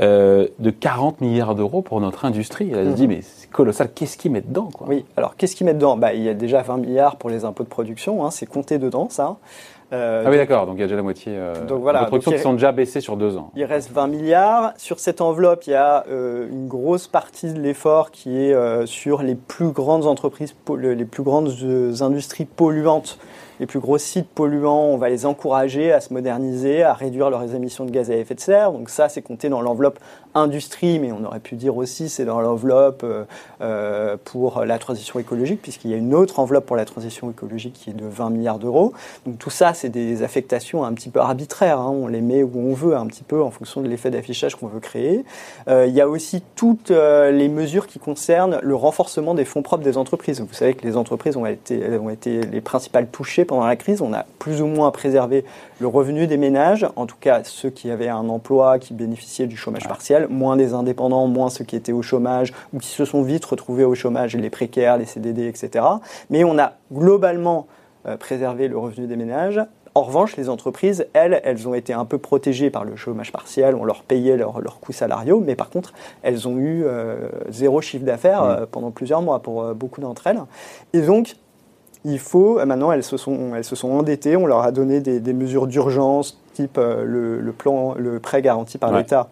Euh, 0.00 0.48
de 0.58 0.70
40 0.70 1.20
milliards 1.20 1.54
d'euros 1.54 1.82
pour 1.82 2.00
notre 2.00 2.24
industrie. 2.24 2.68
Il 2.68 2.74
a 2.74 2.84
dit, 2.86 3.02
mhm. 3.02 3.08
mais 3.08 3.20
c'est 3.22 3.50
colossal, 3.50 3.90
qu'est-ce 3.94 4.16
qu'il 4.16 4.32
met 4.32 4.40
dedans 4.40 4.70
quoi? 4.72 4.86
Oui, 4.88 5.04
alors 5.18 5.36
qu'est-ce 5.36 5.54
qu'il 5.54 5.66
met 5.66 5.74
dedans? 5.74 5.98
Bah, 5.98 6.14
Il 6.14 6.22
y 6.22 6.30
a 6.30 6.34
déjà 6.34 6.62
20 6.62 6.78
milliards 6.78 7.16
pour 7.16 7.28
les 7.28 7.44
impôts 7.44 7.62
de 7.62 7.68
production, 7.68 8.24
hein, 8.24 8.30
c'est 8.30 8.46
compté 8.46 8.78
dedans 8.78 9.08
ça. 9.10 9.36
Euh, 9.92 10.22
ah 10.26 10.30
oui, 10.30 10.36
d'accord, 10.36 10.66
donc 10.66 10.76
il 10.76 10.80
y 10.80 10.84
a 10.84 10.86
déjà 10.86 10.96
la 10.96 11.02
moitié 11.02 11.34
euh, 11.36 11.66
donc 11.66 11.82
voilà, 11.82 12.02
de 12.02 12.06
productions 12.06 12.32
qui 12.32 12.38
sont 12.38 12.54
déjà 12.54 12.72
baissées 12.72 13.02
sur 13.02 13.16
deux 13.16 13.36
ans. 13.36 13.50
Il 13.56 13.64
reste 13.64 13.90
20 13.90 14.06
milliards. 14.06 14.72
Sur 14.78 14.98
cette 14.98 15.20
enveloppe, 15.20 15.64
il 15.66 15.70
y 15.70 15.74
a 15.74 16.04
euh, 16.08 16.48
une 16.50 16.66
grosse 16.66 17.08
partie 17.08 17.52
de 17.52 17.60
l'effort 17.60 18.10
qui 18.10 18.42
est 18.42 18.54
euh, 18.54 18.86
sur 18.86 19.22
les 19.22 19.34
plus 19.34 19.68
grandes 19.68 20.06
entreprises, 20.06 20.54
les 20.78 21.04
plus 21.04 21.22
grandes 21.22 21.52
industries 22.00 22.46
polluantes 22.46 23.18
les 23.62 23.66
plus 23.66 23.78
gros 23.78 23.96
sites 23.96 24.28
polluants, 24.28 24.86
on 24.86 24.96
va 24.96 25.08
les 25.08 25.24
encourager 25.24 25.92
à 25.92 26.00
se 26.00 26.12
moderniser, 26.12 26.82
à 26.82 26.94
réduire 26.94 27.30
leurs 27.30 27.54
émissions 27.54 27.84
de 27.84 27.92
gaz 27.92 28.10
à 28.10 28.16
effet 28.16 28.34
de 28.34 28.40
serre. 28.40 28.72
Donc 28.72 28.90
ça, 28.90 29.08
c'est 29.08 29.22
compté 29.22 29.48
dans 29.48 29.62
l'enveloppe 29.62 30.00
industrie, 30.34 30.98
mais 30.98 31.12
on 31.12 31.24
aurait 31.24 31.38
pu 31.38 31.54
dire 31.54 31.76
aussi 31.76 32.08
c'est 32.08 32.24
dans 32.24 32.40
l'enveloppe 32.40 33.02
euh, 33.04 33.22
euh, 33.60 34.16
pour 34.24 34.64
la 34.64 34.80
transition 34.80 35.20
écologique, 35.20 35.62
puisqu'il 35.62 35.92
y 35.92 35.94
a 35.94 35.96
une 35.96 36.12
autre 36.12 36.40
enveloppe 36.40 36.66
pour 36.66 36.74
la 36.74 36.84
transition 36.84 37.30
écologique 37.30 37.74
qui 37.74 37.90
est 37.90 37.92
de 37.92 38.04
20 38.04 38.30
milliards 38.30 38.58
d'euros. 38.58 38.94
Donc 39.26 39.38
tout 39.38 39.50
ça, 39.50 39.74
c'est 39.74 39.90
des 39.90 40.24
affectations 40.24 40.84
un 40.84 40.92
petit 40.92 41.08
peu 41.08 41.20
arbitraires. 41.20 41.78
Hein. 41.78 41.94
On 41.94 42.08
les 42.08 42.20
met 42.20 42.42
où 42.42 42.50
on 42.56 42.74
veut, 42.74 42.96
un 42.96 43.06
petit 43.06 43.22
peu 43.22 43.40
en 43.44 43.52
fonction 43.52 43.80
de 43.80 43.86
l'effet 43.86 44.10
d'affichage 44.10 44.56
qu'on 44.56 44.66
veut 44.66 44.80
créer. 44.80 45.24
Euh, 45.68 45.86
il 45.86 45.94
y 45.94 46.00
a 46.00 46.08
aussi 46.08 46.42
toutes 46.56 46.90
les 46.90 47.48
mesures 47.48 47.86
qui 47.86 48.00
concernent 48.00 48.58
le 48.60 48.74
renforcement 48.74 49.34
des 49.34 49.44
fonds 49.44 49.62
propres 49.62 49.84
des 49.84 49.96
entreprises. 49.96 50.40
Vous 50.40 50.52
savez 50.52 50.74
que 50.74 50.84
les 50.84 50.96
entreprises 50.96 51.36
ont 51.36 51.46
été, 51.46 51.96
ont 51.98 52.10
été 52.10 52.40
les 52.40 52.60
principales 52.60 53.06
touchées 53.06 53.44
pendant 53.52 53.66
la 53.66 53.76
crise. 53.76 54.00
On 54.00 54.14
a 54.14 54.24
plus 54.38 54.62
ou 54.62 54.66
moins 54.66 54.90
préservé 54.90 55.44
le 55.78 55.86
revenu 55.86 56.26
des 56.26 56.38
ménages, 56.38 56.86
en 56.96 57.04
tout 57.04 57.18
cas 57.20 57.44
ceux 57.44 57.68
qui 57.68 57.90
avaient 57.90 58.08
un 58.08 58.30
emploi, 58.30 58.78
qui 58.78 58.94
bénéficiaient 58.94 59.46
du 59.46 59.58
chômage 59.58 59.86
partiel, 59.86 60.26
moins 60.28 60.56
des 60.56 60.72
indépendants, 60.72 61.26
moins 61.26 61.50
ceux 61.50 61.66
qui 61.66 61.76
étaient 61.76 61.92
au 61.92 62.00
chômage 62.00 62.54
ou 62.72 62.78
qui 62.78 62.88
se 62.88 63.04
sont 63.04 63.22
vite 63.22 63.44
retrouvés 63.44 63.84
au 63.84 63.94
chômage, 63.94 64.34
les 64.36 64.48
précaires, 64.48 64.96
les 64.96 65.04
CDD, 65.04 65.48
etc. 65.48 65.84
Mais 66.30 66.44
on 66.44 66.58
a 66.58 66.72
globalement 66.90 67.66
euh, 68.06 68.16
préservé 68.16 68.68
le 68.68 68.78
revenu 68.78 69.06
des 69.06 69.16
ménages. 69.16 69.60
En 69.94 70.00
revanche, 70.00 70.38
les 70.38 70.48
entreprises, 70.48 71.06
elles, 71.12 71.42
elles 71.44 71.68
ont 71.68 71.74
été 71.74 71.92
un 71.92 72.06
peu 72.06 72.16
protégées 72.16 72.70
par 72.70 72.86
le 72.86 72.96
chômage 72.96 73.32
partiel, 73.32 73.74
on 73.74 73.84
leur 73.84 74.02
payait 74.02 74.38
leurs 74.38 74.80
coûts 74.80 74.94
salariaux, 74.94 75.42
mais 75.44 75.56
par 75.56 75.68
contre, 75.68 75.92
elles 76.22 76.48
ont 76.48 76.56
eu 76.56 76.84
euh, 76.86 77.28
zéro 77.50 77.82
chiffre 77.82 78.06
d'affaires 78.06 78.44
mmh. 78.44 78.48
euh, 78.62 78.66
pendant 78.70 78.90
plusieurs 78.90 79.20
mois 79.20 79.40
pour 79.40 79.74
beaucoup 79.74 80.00
d'entre 80.00 80.26
elles. 80.28 80.40
Et 80.94 81.02
donc, 81.02 81.34
il 82.04 82.18
faut, 82.18 82.58
euh, 82.58 82.66
maintenant 82.66 82.92
elles 82.92 83.04
se 83.04 83.16
sont, 83.16 83.54
elles 83.54 83.64
se 83.64 83.76
sont 83.76 83.90
endettées, 83.90 84.36
on 84.36 84.46
leur 84.46 84.60
a 84.60 84.72
donné 84.72 85.00
des, 85.00 85.32
mesures 85.32 85.66
d'urgence, 85.66 86.38
type 86.54 86.78
euh, 86.78 87.04
le, 87.04 87.52
plan, 87.52 87.94
le 87.94 88.18
prêt 88.18 88.42
garanti 88.42 88.78
par 88.78 88.92
l'État 88.92 89.28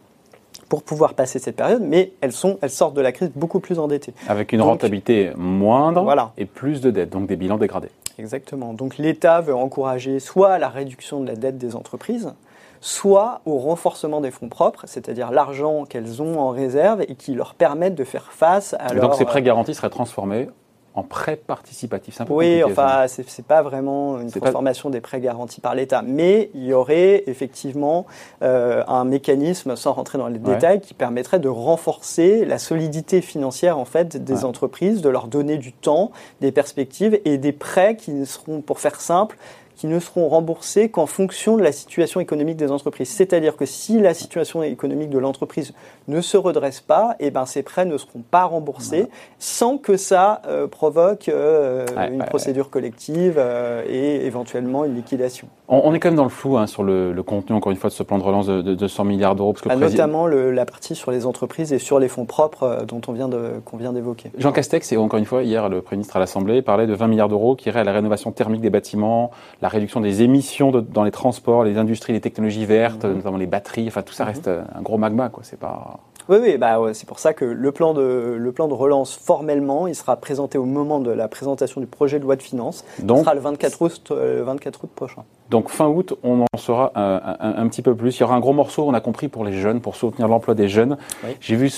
pour 0.69 0.85
pouvoir 0.85 1.15
passer 1.15 1.41
cette 1.41 1.57
période, 1.57 1.83
mais 1.85 2.13
elles, 2.21 2.33
sont, 2.33 2.59
elles 2.63 2.71
sortent 2.71 2.95
de 2.95 3.01
la 3.01 3.11
crise 3.11 3.31
beaucoup 3.35 3.59
plus 3.59 3.81
endettées. 3.81 4.15
Avec 4.29 4.53
une 4.53 4.63
rentabilité 4.63 5.33
moindre 5.37 6.33
et 6.39 6.45
plus 6.45 6.81
de 6.81 6.93
dettes, 6.93 7.11
donc 7.11 7.27
des 7.27 7.35
bilans 7.35 7.59
dégradés. 7.59 7.91
Exactement. 8.19 8.73
Donc 8.73 8.97
l'État 8.97 9.41
veut 9.41 9.55
encourager 9.55 10.21
soit 10.21 10.59
la 10.59 10.69
réduction 10.69 11.21
de 11.21 11.27
la 11.27 11.35
dette 11.35 11.59
des 11.59 11.75
entreprises, 11.75 12.33
soit 12.81 13.41
au 13.47 13.59
renforcement 13.59 14.21
des 14.21 14.31
fonds 14.31 14.49
propres, 14.49 14.85
c'est-à-dire 14.87 15.33
l'argent 15.33 15.85
qu'elles 15.85 16.23
ont 16.23 16.39
en 16.39 16.51
réserve 16.51 17.03
et 17.03 17.15
qui 17.17 17.35
leur 17.35 17.55
permettent 17.55 17.97
de 17.97 18.05
faire 18.05 18.33
face 18.33 18.77
à 18.79 18.95
Donc 18.95 19.15
ces 19.15 19.25
prêts 19.25 19.43
garantis 19.43 19.75
seraient 19.75 19.91
transformés 19.91 20.49
en 20.95 21.03
prêt 21.03 21.37
participatif. 21.37 22.21
oui, 22.31 22.65
enfin, 22.65 23.05
c'est 23.07 23.27
n'est 23.39 23.45
pas 23.45 23.63
vraiment 23.63 24.21
une 24.21 24.31
transformation 24.31 24.91
des 24.91 25.01
prêts 25.01 25.21
garantis 25.21 25.61
par 25.61 25.75
l'État, 25.75 26.03
mais 26.03 26.51
il 26.55 26.65
y 26.65 26.73
aurait 26.73 27.23
effectivement 27.27 28.07
euh, 28.43 28.83
un 28.89 29.05
mécanisme, 29.05 29.77
sans 29.77 29.93
rentrer 29.93 30.19
dans 30.19 30.27
les 30.27 30.39
détails, 30.39 30.81
qui 30.81 30.95
permettrait 30.95 31.39
de 31.39 31.49
renforcer 31.49 32.45
la 32.45 32.59
solidité 32.59 33.21
financière 33.21 33.79
en 33.79 33.85
fait 33.85 34.17
des 34.17 34.45
entreprises, 34.45 35.01
de 35.01 35.09
leur 35.09 35.29
donner 35.29 35.59
du 35.59 35.73
temps, 35.73 36.11
des 36.41 36.51
perspectives 36.51 37.21
et 37.25 37.39
des 37.39 37.53
prêts 37.53 37.97
qui 37.97 38.27
seront, 38.27 38.61
pour 38.61 38.81
faire 38.81 39.01
simple, 39.01 39.37
qui 39.81 39.87
ne 39.87 39.99
seront 39.99 40.29
remboursés 40.29 40.91
qu'en 40.91 41.07
fonction 41.07 41.57
de 41.57 41.63
la 41.63 41.73
situation 41.73 42.21
économique 42.21 42.59
des 42.59 42.71
entreprises. 42.71 43.09
C'est-à-dire 43.09 43.57
que 43.57 43.65
si 43.65 43.99
la 43.99 44.13
situation 44.13 44.63
économique 44.63 45.09
de 45.09 45.19
l'entreprise 45.19 45.73
ne 46.07 46.21
se 46.21 46.37
redresse 46.37 46.83
pas, 46.83 47.17
et 47.19 47.29
eh 47.29 47.31
ben 47.31 47.47
ces 47.47 47.63
prêts 47.63 47.87
ne 47.87 47.97
seront 47.97 48.21
pas 48.31 48.45
remboursés 48.45 49.07
sans 49.39 49.79
que 49.79 49.97
ça 49.97 50.43
euh, 50.47 50.67
provoque 50.67 51.31
euh, 51.31 51.87
une 52.13 52.23
procédure 52.27 52.69
collective 52.69 53.37
euh, 53.39 53.83
et 53.89 54.27
éventuellement 54.27 54.85
une 54.85 54.97
liquidation. 54.97 55.49
On, 55.73 55.95
est 55.95 56.01
quand 56.01 56.09
même 56.09 56.17
dans 56.17 56.25
le 56.25 56.31
flou 56.31 56.59
hein, 56.59 56.67
sur 56.67 56.83
le, 56.83 57.15
contenu, 57.23 57.55
encore 57.55 57.71
une 57.71 57.79
fois, 57.79 57.91
de 57.91 57.95
ce 57.95 58.03
plan 58.03 58.19
de 58.19 58.25
relance 58.25 58.49
de, 58.49 58.75
200 58.75 59.05
milliards 59.05 59.37
d'euros. 59.37 59.55
Ah, 59.69 59.77
notamment 59.77 60.27
la 60.27 60.67
partie 60.67 60.97
sur 60.97 61.13
les 61.13 61.27
entreprises 61.27 61.73
et 61.73 61.79
sur 61.79 62.01
les 62.01 62.09
fonds 62.09 62.25
propres 62.25 62.85
dont 62.89 63.01
on 63.07 63.13
vient 63.13 63.93
d'évoquer. 63.93 64.33
Jean 64.37 64.51
Castex, 64.51 64.91
et 64.91 64.97
encore 64.97 65.21
une 65.21 65.27
fois, 65.27 65.45
hier, 65.45 65.69
le 65.69 65.81
Premier 65.81 65.99
ministre 65.99 66.17
à 66.17 66.19
l'Assemblée 66.19 66.61
parlait 66.61 66.89
de 66.89 66.95
20 66.95 67.07
milliards 67.07 67.29
d'euros 67.29 67.55
qui 67.55 67.69
iraient 67.69 67.81
à 67.81 67.85
la 67.85 67.93
rénovation 67.93 68.33
thermique 68.33 68.61
des 68.61 68.71
bâtiments, 68.71 69.31
la 69.63 69.69
réduction 69.69 70.01
des 70.01 70.23
émissions 70.23 70.73
dans 70.73 71.05
les 71.05 71.13
transports, 71.13 71.63
les 71.63 71.79
industries, 71.79 72.15
les 72.15 72.21
technologies 72.21 72.67
vertes, 72.67 73.05
mhm. 73.05 73.15
notamment 73.15 73.39
les 73.39 73.47
batteries. 73.47 73.87
Enfin, 73.87 74.03
tout 74.03 74.13
ça 74.13 74.25
mhm. 74.25 74.31
reste 74.31 74.49
un 74.49 74.83
gros 74.83 74.99
magma, 74.99 75.29
quoi. 75.29 75.45
C'est 75.45 75.59
pas. 75.59 76.01
Oui, 76.31 76.37
oui, 76.41 76.59
bah, 76.59 76.79
c'est 76.93 77.09
pour 77.09 77.19
ça 77.19 77.35
que 77.35 77.45
le 77.45 77.73
plan, 77.73 77.93
de, 77.93 78.37
le 78.39 78.53
plan 78.53 78.69
de 78.69 78.73
relance, 78.73 79.17
formellement, 79.17 79.89
il 79.89 79.97
sera 79.97 80.15
présenté 80.15 80.59
au 80.59 80.65
moment 80.65 81.01
de 81.01 81.11
la 81.11 81.27
présentation 81.27 81.81
du 81.81 81.89
projet 81.89 82.21
de 82.21 82.25
loi 82.25 82.37
de 82.37 82.43
finances. 82.43 82.85
Donc, 83.01 83.19
Ce 83.19 83.25
sera 83.25 83.35
le 83.35 83.41
24 83.41 83.83
août, 83.83 84.13
24 84.13 84.85
août 84.85 84.91
prochain. 84.95 85.25
Donc 85.51 85.71
fin 85.71 85.89
août, 85.89 86.17
on 86.23 86.43
en 86.43 86.57
saura 86.57 86.93
un, 86.95 87.35
un, 87.41 87.69
petit 87.69 87.83
peu 87.83 87.97
plus. 87.97 88.17
Il 88.17 88.21
y 88.21 88.23
aura 88.23 88.37
un 88.37 88.41
gros 88.41 88.53
morceau, 88.53 88.85
on 88.87 88.95
a 88.95 89.01
compris, 89.01 89.27
pour 89.27 89.45
les 89.45 89.55
jeunes, 89.55 89.81
pour 89.81 89.97
soutenir 89.97 90.29
l'emploi 90.29 90.55
des 90.55 90.69
jeunes. 90.69 90.99
J'ai 91.41 91.57
vu 91.57 91.73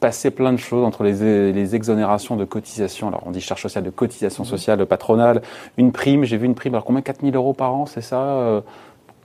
passer 0.00 0.30
plein 0.30 0.54
de 0.54 0.56
choses 0.58 0.82
entre 0.82 1.04
les, 1.04 1.52
les, 1.52 1.74
exonérations 1.74 2.36
de 2.36 2.46
cotisations. 2.46 3.08
Alors, 3.08 3.22
on 3.26 3.30
dit 3.30 3.42
charge 3.42 3.60
sociale 3.60 3.84
de 3.84 3.90
cotisation 3.90 4.44
sociale 4.44 4.86
patronale, 4.86 5.42
une 5.76 5.92
prime. 5.92 6.24
J'ai 6.24 6.38
vu 6.38 6.46
une 6.46 6.54
prime, 6.54 6.72
alors 6.74 6.86
combien? 6.86 7.02
4 7.02 7.20
000 7.20 7.34
euros 7.36 7.52
par 7.52 7.74
an, 7.74 7.84
c'est 7.84 8.00
ça 8.00 8.22
euh, 8.22 8.62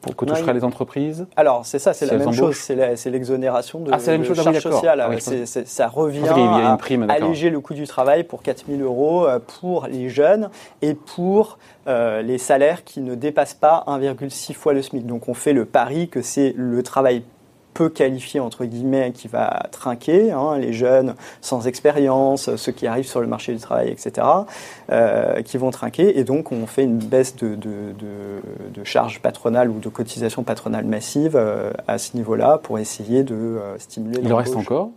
pour 0.06 0.16
que 0.16 0.26
toucheraient 0.26 0.54
les 0.54 0.64
entreprises 0.64 1.26
Alors, 1.36 1.66
c'est 1.66 1.80
ça, 1.80 1.94
c'est 1.94 2.06
la 2.06 2.18
même 2.18 2.32
chose. 2.32 2.56
C'est 2.56 3.10
l'exonération 3.10 3.80
de, 3.80 3.92
ah, 3.92 3.98
la, 3.98 4.12
même 4.12 4.24
chose, 4.24 4.42
charge 4.42 4.60
sociale. 4.60 5.04
ça 5.66 5.88
revient 5.88 6.28
à 6.28 6.78
alléger 7.10 7.50
le 7.50 7.60
coût 7.60 7.74
du 7.74 7.88
travail 7.88 8.24
pour 8.24 8.44
4 8.44 8.66
000 8.70 8.82
euros 8.82 9.26
euh, 9.26 9.40
pour 9.40 9.88
les 9.88 10.10
jeunes 10.10 10.50
et 10.84 10.94
pour 10.94 11.58
euh, 11.88 12.22
les 12.22 12.38
salaires 12.38 12.84
qui 12.84 13.02
ne 13.02 13.16
dépassent 13.16 13.56
pas 13.56 13.84
1,6 13.88 14.54
fois 14.54 14.74
le 14.74 14.84
SMIC. 14.84 15.08
Donc, 15.08 15.28
on 15.28 15.34
fait 15.34 15.54
le 15.54 15.66
pari 15.66 16.08
que 16.08 16.22
c'est 16.22 16.54
le 16.56 16.84
travail 16.84 17.24
peu 17.76 17.90
qualifié, 17.90 18.40
entre 18.40 18.66
guillemets, 18.66 19.12
qui 19.12 19.28
va 19.28 19.68
trinquer, 19.72 20.32
hein, 20.32 20.58
les 20.58 20.74
jeunes 20.74 21.14
sans 21.42 21.68
expérience, 21.68 22.56
ceux 22.56 22.72
qui 22.72 22.88
arrivent 22.88 23.08
sur 23.08 23.22
le 23.22 23.28
marché 23.28 23.54
du 23.54 23.60
travail, 23.60 23.90
etc., 23.90 24.26
euh, 24.92 25.42
qui 25.44 25.58
vont 25.58 25.70
trinquer. 25.70 26.18
Et 26.18 26.24
donc, 26.24 26.52
on 26.52 26.66
fait 26.66 26.84
une 26.84 26.98
baisse 26.98 27.36
de, 27.36 27.56
de, 27.56 27.94
de, 28.74 28.84
charges 28.84 29.20
patronales 29.20 29.70
ou 29.70 29.80
de 29.80 29.90
cotisations 29.90 30.44
patronales 30.44 30.86
massives 30.86 31.36
euh, 31.36 31.72
à 31.88 31.98
ce 31.98 32.16
niveau-là 32.16 32.60
pour 32.60 32.80
essayer 32.80 33.24
de 33.24 33.36
euh, 33.36 33.78
stimuler 33.78 34.22
Il 34.24 34.32
en 34.32 34.38
reste 34.38 34.56
encore? 34.56 34.90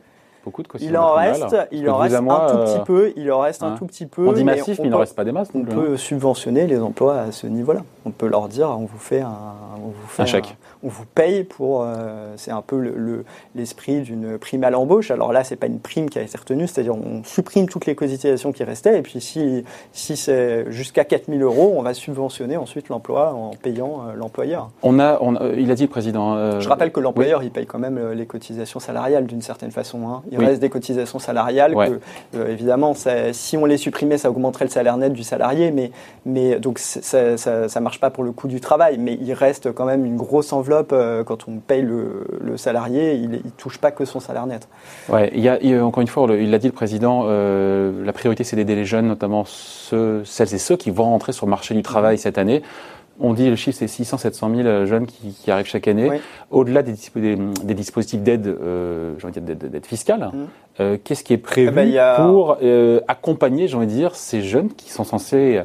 Beaucoup 0.48 0.62
Il 0.80 0.96
en 0.96 1.12
reste, 1.12 1.56
il 1.72 1.88
en 1.90 1.96
reste 1.96 2.16
un 2.16 2.20
tout 2.20 2.58
petit 2.58 2.84
peu. 2.84 3.12
Il 3.16 3.30
en 3.32 3.40
reste 3.40 3.62
un 3.62 3.76
tout 3.76 3.86
petit 3.86 4.06
peu. 4.06 4.26
On 4.26 4.32
dit 4.32 4.44
massif, 4.44 4.78
mais, 4.78 4.86
il 4.86 4.90
n'en 4.90 4.98
reste 4.98 5.14
pas 5.14 5.24
des 5.24 5.32
masses. 5.32 5.48
On 5.54 5.62
peut 5.62 5.96
subventionner 5.96 6.66
les 6.66 6.80
emplois 6.80 7.20
à 7.20 7.32
ce 7.32 7.46
niveau-là. 7.46 7.80
On 8.04 8.10
peut 8.10 8.26
leur 8.26 8.48
dire, 8.48 8.68
on 8.68 8.86
vous 8.86 8.98
fait 8.98 9.20
un, 9.20 9.36
on 9.76 9.88
vous 9.88 10.06
fait 10.08 10.22
un 10.22 10.26
chèque 10.26 10.56
on 10.82 10.88
vous 10.88 11.04
paye 11.06 11.44
pour. 11.44 11.82
Euh, 11.82 12.34
c'est 12.36 12.50
un 12.50 12.62
peu 12.62 12.80
l'esprit 13.54 13.98
le, 13.98 14.02
d'une 14.02 14.38
prime 14.38 14.64
à 14.64 14.70
l'embauche. 14.70 15.10
Alors 15.10 15.32
là, 15.32 15.44
c'est 15.44 15.56
pas 15.56 15.66
une 15.66 15.80
prime 15.80 16.08
qui 16.08 16.18
a 16.18 16.22
été 16.22 16.36
retenue, 16.36 16.66
c'est-à-dire 16.66 16.94
on 16.94 17.22
supprime 17.24 17.68
toutes 17.68 17.86
les 17.86 17.94
cotisations 17.94 18.52
qui 18.52 18.64
restaient, 18.64 18.98
et 18.98 19.02
puis 19.02 19.20
si, 19.20 19.64
si 19.92 20.16
c'est 20.16 20.70
jusqu'à 20.70 21.04
4000 21.04 21.42
euros, 21.42 21.74
on 21.76 21.82
va 21.82 21.94
subventionner 21.94 22.56
ensuite 22.56 22.88
l'emploi 22.88 23.32
en 23.34 23.50
payant 23.50 24.02
euh, 24.08 24.14
l'employeur. 24.14 24.70
On 24.82 24.98
a, 24.98 25.18
on 25.20 25.34
il 25.56 25.70
a 25.70 25.74
dit 25.74 25.84
le 25.84 25.88
président. 25.88 26.36
Euh, 26.36 26.60
Je 26.60 26.68
rappelle 26.68 26.92
que 26.92 27.00
l'employeur, 27.00 27.42
il 27.42 27.50
paye 27.50 27.66
quand 27.66 27.78
même 27.78 28.12
les 28.12 28.26
cotisations 28.26 28.80
salariales 28.80 29.26
d'une 29.26 29.42
certaine 29.42 29.70
façon. 29.70 30.08
Hein. 30.08 30.22
Il 30.30 30.37
reste 30.44 30.60
des 30.60 30.68
cotisations 30.68 31.18
salariales 31.18 31.74
que, 31.74 32.48
évidemment, 32.48 32.94
si 33.32 33.56
on 33.56 33.64
les 33.64 33.76
supprimait, 33.76 34.18
ça 34.18 34.30
augmenterait 34.30 34.64
le 34.64 34.70
salaire 34.70 34.96
net 34.96 35.12
du 35.12 35.22
salarié, 35.22 35.70
mais, 35.70 35.90
mais 36.26 36.58
donc 36.58 36.78
ça, 36.78 37.36
ça, 37.36 37.80
marche 37.80 38.00
pas 38.00 38.10
pour 38.10 38.24
le 38.24 38.32
coût 38.32 38.48
du 38.48 38.60
travail, 38.60 38.98
mais 38.98 39.18
il 39.20 39.32
reste 39.32 39.72
quand 39.72 39.84
même 39.84 40.04
une 40.04 40.16
grosse 40.16 40.52
enveloppe 40.52 40.90
euh, 40.92 41.24
quand 41.24 41.48
on 41.48 41.58
paye 41.58 41.82
le, 41.82 42.56
salarié, 42.56 43.14
il 43.14 43.30
ne 43.30 43.38
touche 43.56 43.78
pas 43.78 43.90
que 43.90 44.04
son 44.04 44.20
salaire 44.20 44.46
net. 44.46 44.68
Ouais, 45.08 45.30
il 45.34 45.40
y 45.40 45.48
a, 45.48 45.84
encore 45.84 46.00
une 46.00 46.08
fois, 46.08 46.26
il 46.30 46.50
l'a 46.50 46.58
dit 46.58 46.66
le 46.66 46.72
président, 46.72 47.24
euh, 47.26 48.04
la 48.04 48.12
priorité 48.12 48.44
c'est 48.44 48.56
d'aider 48.56 48.74
les 48.74 48.84
jeunes, 48.84 49.06
notamment 49.06 49.44
ceux, 49.46 50.24
celles 50.24 50.54
et 50.54 50.58
ceux 50.58 50.76
qui 50.76 50.90
vont 50.90 51.04
rentrer 51.04 51.32
sur 51.32 51.46
le 51.46 51.50
marché 51.50 51.74
du 51.74 51.82
travail 51.82 52.18
cette 52.18 52.38
année. 52.38 52.62
On 53.20 53.34
dit 53.34 53.48
le 53.50 53.56
chiffre 53.56 53.78
c'est 53.78 53.88
600 53.88 54.18
700 54.18 54.54
000 54.54 54.86
jeunes 54.86 55.06
qui, 55.06 55.50
arrivent 55.50 55.66
chaque 55.66 55.88
année. 55.88 56.20
Au-delà 56.50 56.82
des, 56.82 56.94
des, 57.14 57.74
dispositifs 57.74 58.20
d'aide, 58.20 58.46
euh, 58.46 59.14
d'aide 59.36 59.86
fiscale, 59.86 60.30
mmh. 60.32 60.36
euh, 60.80 60.96
qu'est-ce 61.02 61.24
qui 61.24 61.32
est 61.32 61.38
prévu 61.38 61.68
eh 61.68 61.72
ben, 61.72 62.16
pour 62.16 62.58
accompagner, 63.08 63.68
j'ai 63.68 63.76
envie 63.76 63.86
de 63.86 63.92
dire, 63.92 64.14
ces 64.14 64.42
jeunes 64.42 64.68
qui 64.68 64.90
sont 64.90 65.04
censés 65.04 65.60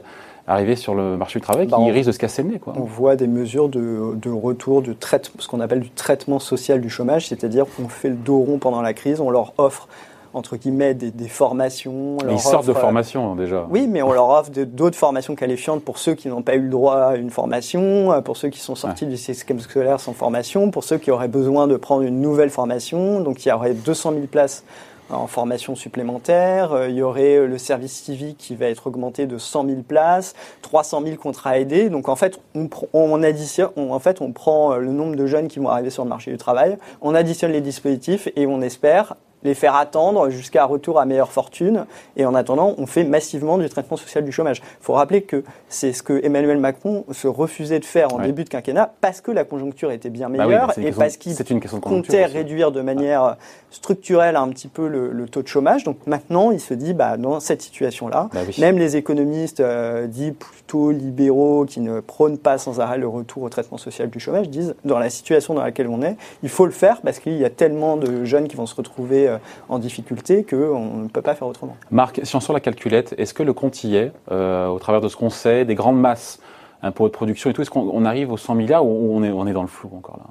arriver 0.48 0.76
sur 0.76 0.94
le 0.94 1.16
marché 1.18 1.40
du 1.40 1.44
travail 1.44 1.68
bah, 1.68 1.78
qui 1.78 1.92
risque 1.92 2.08
de 2.08 2.12
se 2.12 2.20
casser 2.20 2.44
le 2.44 2.50
nez. 2.50 2.60
Quoi. 2.60 2.74
On 2.76 2.84
voit 2.84 3.16
des 3.16 3.28
mesures 3.28 3.70
de, 3.70 4.16
de 4.16 4.30
retour, 4.30 4.82
de 4.82 4.94
traitement, 4.94 5.36
ce 5.40 5.48
qu'on 5.48 5.62
appelle 5.62 5.80
du 5.80 5.90
traitement 5.90 6.40
social 6.40 6.82
du 6.82 6.90
chômage, 6.90 7.28
c'est-à-dire 7.28 7.66
qu'on 7.66 7.88
fait 7.88 8.10
le 8.10 8.16
dos 8.16 8.40
rond 8.40 8.58
pendant 8.58 8.82
la 8.82 8.94
crise, 8.94 9.22
on 9.22 9.30
leur 9.30 9.54
offre 9.58 9.88
entre 10.34 10.58
guillemets 10.58 10.94
des, 10.94 11.12
des 11.12 11.28
formations. 11.28 12.18
ils 12.30 12.40
sortent 12.40 12.68
de 12.68 12.74
formation 12.74 13.36
déjà. 13.36 13.68
Oui, 13.70 13.88
mais 13.88 14.02
on 14.02 14.12
leur 14.12 14.30
offre 14.30 14.52
d'autres 14.52 14.98
formations 14.98 15.36
qualifiantes 15.36 15.84
pour 15.84 15.98
ceux 15.98 16.16
qui 16.16 16.28
n'ont 16.28 16.42
pas 16.42 16.56
eu 16.56 16.62
le 16.62 16.70
droit 16.70 16.96
à 16.96 17.16
une 17.16 17.30
formation, 17.30 18.22
pour 18.24 18.38
ceux 18.38 18.50
qui 18.50 18.60
sont 18.60 18.76
sortis 18.76 19.06
du 19.06 19.18
système 19.18 19.60
scolaire 19.60 20.00
sans 20.00 20.14
formation, 20.14 20.72
pour 20.72 20.84
ceux 20.84 20.98
qui 20.98 21.12
auraient 21.12 21.28
besoin 21.28 21.68
de 21.68 21.78
prendre 21.78 22.04
une 22.04 22.22
nouvelle 22.22 22.50
formation. 22.50 23.22
Donc 23.22 23.46
il 23.46 23.50
y 23.50 23.52
aurait 23.52 23.74
200 23.74 24.12
000 24.12 24.24
places 24.28 24.64
en 25.10 25.28
formation 25.28 25.76
supplémentaire. 25.76 26.74
Euh, 26.74 26.90
il 26.90 26.96
y 26.96 27.02
aurait 27.02 27.38
euh, 27.38 27.48
le 27.48 27.58
service 27.58 27.94
civique 27.94 28.38
qui 28.38 28.56
va 28.56 28.68
être 28.68 28.88
augmenté 28.88 29.26
de 29.26 29.38
100 29.38 29.68
000 29.68 29.82
places, 29.82 30.34
300 30.62 31.04
000 31.06 31.16
contrats 31.18 31.60
aidés. 31.60 31.90
Donc 31.90 32.10
en 32.10 32.16
fait, 32.16 32.40
on, 32.56 32.70
on 32.94 33.24
additionne, 33.24 33.70
en 33.78 34.00
fait, 34.00 34.22
on 34.22 34.32
prend 34.32 34.74
euh, 34.74 34.78
le 34.78 34.92
nombre 34.92 35.16
de 35.16 35.26
jeunes 35.26 35.48
qui 35.48 35.60
vont 35.60 35.70
arriver 35.70 35.90
sur 35.90 36.04
le 36.04 36.10
marché 36.10 36.32
du 36.32 36.38
travail, 36.38 36.78
on 37.02 37.16
additionne 37.16 37.52
les 37.52 37.62
dispositifs 37.62 38.28
et 38.36 38.48
on 38.48 38.62
espère 38.62 39.16
les 39.44 39.54
faire 39.54 39.76
attendre 39.76 40.30
jusqu'à 40.30 40.66
retour 40.66 41.00
à 41.00 41.06
meilleure 41.06 41.32
fortune. 41.32 41.86
Et 42.18 42.26
en 42.26 42.36
attendant, 42.36 42.76
on 42.78 42.86
fait 42.86 43.04
massivement 43.04 43.58
du 43.58 43.70
traitement 43.70 43.98
social 43.98 44.24
du 44.24 44.32
chômage. 44.32 44.62
Il 44.64 44.84
faut 44.84 44.94
rappeler 44.94 45.24
que 45.24 45.44
c'est 45.70 45.94
ce 45.94 46.04
que 46.04 46.24
Emmanuel 46.24 46.58
Macron 46.58 47.06
se 47.12 47.28
refusait 47.28 47.80
de 47.80 47.86
faire 47.86 48.14
en 48.14 48.20
début 48.20 48.44
de 48.44 48.50
quinquennat 48.50 48.94
parce 49.02 49.22
que 49.22 49.32
la 49.32 49.44
conjoncture 49.44 49.92
était 49.92 50.10
bien 50.10 50.30
bah 50.30 50.46
meilleure 50.46 50.78
et 50.78 50.92
parce 50.92 51.18
qu'il 51.18 51.36
comptait 51.82 52.26
réduire 52.26 52.72
de 52.72 52.82
manière 52.82 53.38
structurelle 53.72 54.36
un 54.36 54.50
petit 54.50 54.68
peu 54.68 54.88
le, 54.88 55.26
taux 55.28 55.42
de 55.42 55.48
chômage. 55.48 55.84
Donc 55.84 55.98
maintenant, 56.06 56.52
il 56.52 56.60
se 56.60 56.74
dit, 56.74 56.94
bah, 56.94 57.18
dans 57.18 57.40
cette 57.40 57.62
situation-là, 57.62 58.30
bah 58.34 58.42
même 58.60 58.78
les 58.78 58.98
économistes 58.98 59.60
euh, 59.60 60.08
dits 60.08 60.32
plutôt 60.32 60.92
libéraux 60.92 61.66
qui 61.66 61.80
ne 61.80 62.00
prônent 62.00 62.38
pas 62.38 62.58
sans 62.58 62.80
arrêt 62.80 62.98
le 62.98 63.08
retour 63.08 63.44
au 63.44 63.50
traitement 63.50 63.78
social 63.78 64.10
du 64.10 64.20
chômage 64.20 64.50
disent, 64.50 64.76
dans 64.86 65.00
la 65.00 65.10
situation 65.10 65.54
dans 65.54 65.64
laquelle 65.64 65.88
on 65.88 66.02
est, 66.02 66.16
il 66.44 66.50
faut 66.50 66.66
le 66.66 66.72
faire 66.72 67.02
parce 67.02 67.20
qu'il 67.20 67.38
y 67.38 67.46
a 67.46 67.50
tellement 67.50 67.98
de 67.98 68.26
jeunes 68.26 68.48
qui 68.48 68.56
vont 68.56 68.66
se 68.66 68.76
retrouver 68.76 69.28
euh, 69.28 69.33
en 69.70 69.80
difficulté 69.80 70.44
qu'on 70.44 70.98
ne 70.98 71.08
peut 71.08 71.22
pas 71.22 71.36
faire 71.36 71.48
autrement. 71.48 71.76
Marc, 71.92 72.22
si 72.24 72.36
on 72.36 72.40
sort 72.40 72.54
la 72.54 72.60
calculette, 72.60 73.14
est-ce 73.18 73.34
que 73.34 73.44
le 73.44 73.54
compte 73.54 73.84
y 73.84 73.96
est, 73.96 74.12
euh, 74.32 74.68
au 74.68 74.80
travers 74.80 75.02
de 75.02 75.08
ce 75.08 75.16
qu'on 75.16 75.30
sait, 75.30 75.66
des 75.66 75.76
grandes 75.76 76.00
masses, 76.00 76.40
un 76.82 76.92
pot 76.92 77.08
de 77.08 77.14
production 77.14 77.50
et 77.50 77.54
tout, 77.54 77.62
est-ce 77.62 77.72
qu'on 77.72 78.06
arrive 78.06 78.32
aux 78.32 78.38
100 78.38 78.56
milliards 78.56 78.86
ou 78.86 79.16
on 79.16 79.24
est, 79.24 79.32
on 79.32 79.48
est 79.48 79.54
dans 79.54 79.62
le 79.62 79.68
flou 79.68 79.90
encore 79.96 80.18
là? 80.18 80.26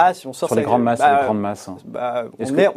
Ah, 0.00 0.14
si 0.14 0.28
on 0.28 0.32
sort 0.32 0.48
sur 0.48 0.56
les 0.56 0.62
grandes 0.62 0.84
masses, 0.84 1.00
bah, 1.00 1.18
les 1.18 1.24
grandes 1.24 1.40
masses. 1.40 1.70
Bah, 1.84 2.26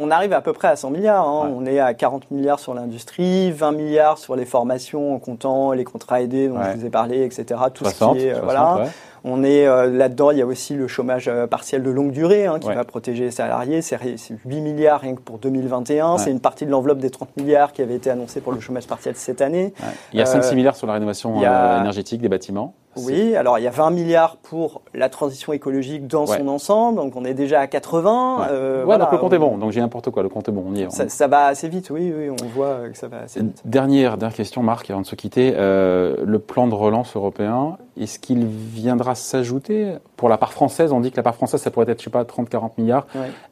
on, 0.00 0.10
arrive 0.10 0.32
à 0.32 0.40
peu 0.40 0.52
près 0.52 0.66
à 0.66 0.74
100 0.74 0.90
milliards. 0.90 1.24
Hein. 1.24 1.52
On 1.56 1.64
est 1.66 1.78
à 1.78 1.94
40 1.94 2.32
milliards 2.32 2.58
sur 2.58 2.74
l'industrie, 2.74 3.52
20 3.52 3.70
milliards 3.72 4.18
sur 4.18 4.34
les 4.34 4.44
formations 4.44 5.14
en 5.14 5.20
comptant 5.20 5.70
les 5.70 5.84
contrats 5.84 6.20
aidés 6.20 6.48
dont 6.48 6.60
je 6.60 6.78
vous 6.78 6.86
ai 6.86 6.90
parlé, 6.90 7.24
etc. 7.24 7.60
Tout 7.72 7.84
ce 7.84 8.12
qui 8.12 8.26
est, 8.26 8.34
euh, 8.34 8.40
voilà. 8.42 8.86
On 9.24 9.44
est 9.44 9.66
euh, 9.66 9.90
là-dedans, 9.90 10.32
il 10.32 10.38
y 10.38 10.42
a 10.42 10.46
aussi 10.46 10.74
le 10.74 10.88
chômage 10.88 11.28
euh, 11.28 11.46
partiel 11.46 11.82
de 11.82 11.90
longue 11.90 12.10
durée 12.10 12.46
hein, 12.46 12.58
qui 12.58 12.68
va 12.68 12.84
protéger 12.84 13.24
les 13.24 13.30
salariés. 13.30 13.82
C'est 13.82 13.98
8 14.02 14.60
milliards 14.60 15.00
rien 15.00 15.14
que 15.14 15.20
pour 15.20 15.38
2021. 15.38 16.18
C'est 16.18 16.30
une 16.30 16.40
partie 16.40 16.66
de 16.66 16.70
l'enveloppe 16.70 16.98
des 16.98 17.10
30 17.10 17.36
milliards 17.36 17.72
qui 17.72 17.82
avait 17.82 17.94
été 17.94 18.10
annoncée 18.10 18.40
pour 18.40 18.52
le 18.52 18.60
chômage 18.60 18.86
partiel 18.86 19.14
cette 19.16 19.40
année. 19.40 19.72
Il 20.12 20.18
y 20.18 20.22
a 20.22 20.24
5-6 20.24 20.54
milliards 20.54 20.76
sur 20.76 20.86
la 20.86 20.94
rénovation 20.94 21.40
énergétique 21.40 22.20
des 22.20 22.28
bâtiments. 22.28 22.74
Oui, 22.96 23.36
alors 23.36 23.58
il 23.58 23.62
y 23.62 23.66
a 23.66 23.70
20 23.70 23.90
milliards 23.90 24.36
pour 24.36 24.82
la 24.94 25.08
transition 25.08 25.52
écologique 25.52 26.06
dans 26.06 26.26
son 26.26 26.48
ensemble, 26.48 26.98
donc 26.98 27.16
on 27.16 27.24
est 27.24 27.34
déjà 27.34 27.60
à 27.60 27.66
80. 27.66 28.36
Ouais, 28.38 28.46
euh, 28.50 28.82
voilà, 28.84 29.04
donc 29.04 29.12
le 29.12 29.18
compte 29.18 29.32
est 29.32 29.38
bon, 29.38 29.56
donc 29.58 29.72
j'ai 29.72 29.80
n'importe 29.80 30.10
quoi, 30.10 30.22
le 30.22 30.28
compte 30.28 30.48
est 30.48 30.52
bon, 30.52 30.64
on 30.68 30.74
y 30.74 30.82
est. 30.82 30.90
Ça, 30.90 31.26
va 31.26 31.46
assez 31.46 31.68
vite, 31.68 31.90
oui, 31.90 32.12
oui, 32.16 32.30
on 32.30 32.46
voit 32.46 32.88
que 32.90 32.98
ça 32.98 33.08
va 33.08 33.20
assez 33.20 33.40
vite. 33.40 33.62
Dernière, 33.64 34.16
dernière 34.16 34.36
question, 34.36 34.62
Marc, 34.62 34.90
avant 34.90 35.00
de 35.00 35.06
se 35.06 35.14
quitter, 35.14 35.54
euh, 35.56 36.16
le 36.24 36.38
plan 36.38 36.66
de 36.66 36.74
relance 36.74 37.16
européen, 37.16 37.78
est-ce 37.98 38.18
qu'il 38.18 38.46
viendra 38.46 39.14
s'ajouter? 39.14 39.94
Pour 40.16 40.28
la 40.28 40.38
part 40.38 40.52
française, 40.52 40.92
on 40.92 41.00
dit 41.00 41.10
que 41.10 41.16
la 41.16 41.22
part 41.22 41.34
française, 41.34 41.60
ça 41.60 41.70
pourrait 41.70 41.90
être, 41.90 41.98
je 41.98 42.04
sais 42.04 42.10
pas, 42.10 42.24
30-40 42.24 42.72
milliards. 42.78 43.06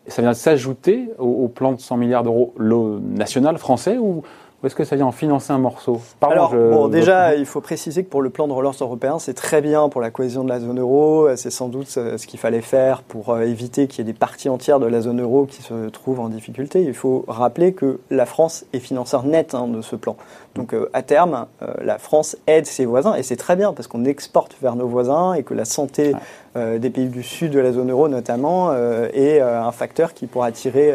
Ça 0.06 0.23
vient 0.23 0.35
s'ajouter 0.35 1.11
au, 1.18 1.26
au, 1.26 1.49
plan 1.49 1.73
de 1.73 1.80
100 1.80 1.97
milliards 1.97 2.23
d'euros 2.23 2.54
national 2.59 3.59
français 3.59 3.99
ou 3.99 4.23
ou 4.62 4.66
est-ce 4.66 4.74
que 4.74 4.84
ça 4.84 4.96
vient 4.96 5.06
en 5.06 5.12
financer 5.12 5.52
un 5.52 5.58
morceau 5.58 6.00
Alors, 6.20 6.54
bon, 6.54 6.88
déjà, 6.88 7.34
il 7.34 7.46
faut 7.46 7.60
préciser 7.60 8.04
que 8.04 8.10
pour 8.10 8.20
le 8.20 8.28
plan 8.28 8.46
de 8.46 8.52
relance 8.52 8.82
européen, 8.82 9.18
c'est 9.18 9.34
très 9.34 9.62
bien 9.62 9.88
pour 9.88 10.00
la 10.00 10.10
cohésion 10.10 10.44
de 10.44 10.50
la 10.50 10.60
zone 10.60 10.78
euro. 10.78 11.28
C'est 11.36 11.50
sans 11.50 11.68
doute 11.68 11.88
ce 11.88 12.26
qu'il 12.26 12.38
fallait 12.38 12.60
faire 12.60 13.02
pour 13.02 13.30
euh, 13.30 13.40
éviter 13.42 13.86
qu'il 13.86 14.04
y 14.04 14.08
ait 14.08 14.12
des 14.12 14.18
parties 14.18 14.48
entières 14.48 14.78
de 14.78 14.86
la 14.86 15.00
zone 15.00 15.20
euro 15.20 15.46
qui 15.46 15.62
se 15.62 15.88
trouvent 15.88 16.20
en 16.20 16.28
difficulté. 16.28 16.82
Il 16.82 16.94
faut 16.94 17.24
rappeler 17.26 17.72
que 17.72 18.00
la 18.10 18.26
France 18.26 18.66
est 18.72 18.80
financeur 18.80 19.24
net 19.24 19.54
hein, 19.54 19.66
de 19.66 19.80
ce 19.80 19.96
plan. 19.96 20.16
Donc, 20.54 20.75
euh, 20.75 20.90
à 20.92 21.02
terme, 21.02 21.47
euh, 21.62 21.73
la 21.83 21.99
France 21.99 22.37
aide 22.47 22.66
ses 22.66 22.85
voisins 22.85 23.14
et 23.14 23.23
c'est 23.23 23.37
très 23.37 23.54
bien 23.54 23.73
parce 23.73 23.87
qu'on 23.87 24.04
exporte 24.04 24.57
vers 24.61 24.75
nos 24.75 24.88
voisins 24.88 25.35
et 25.35 25.45
que 25.45 25.54
la 25.54 25.64
santé 25.64 26.12
euh, 26.57 26.78
des 26.78 26.90
pays 26.90 27.07
du 27.07 27.23
sud 27.23 27.52
de 27.52 27.61
la 27.61 27.73
zone 27.73 27.92
euro 27.92 28.09
notamment 28.09 28.73
est 28.73 29.40
un 29.40 29.71
facteur 29.71 30.14
qui 30.14 30.26
pourra 30.26 30.50
tirer 30.50 30.92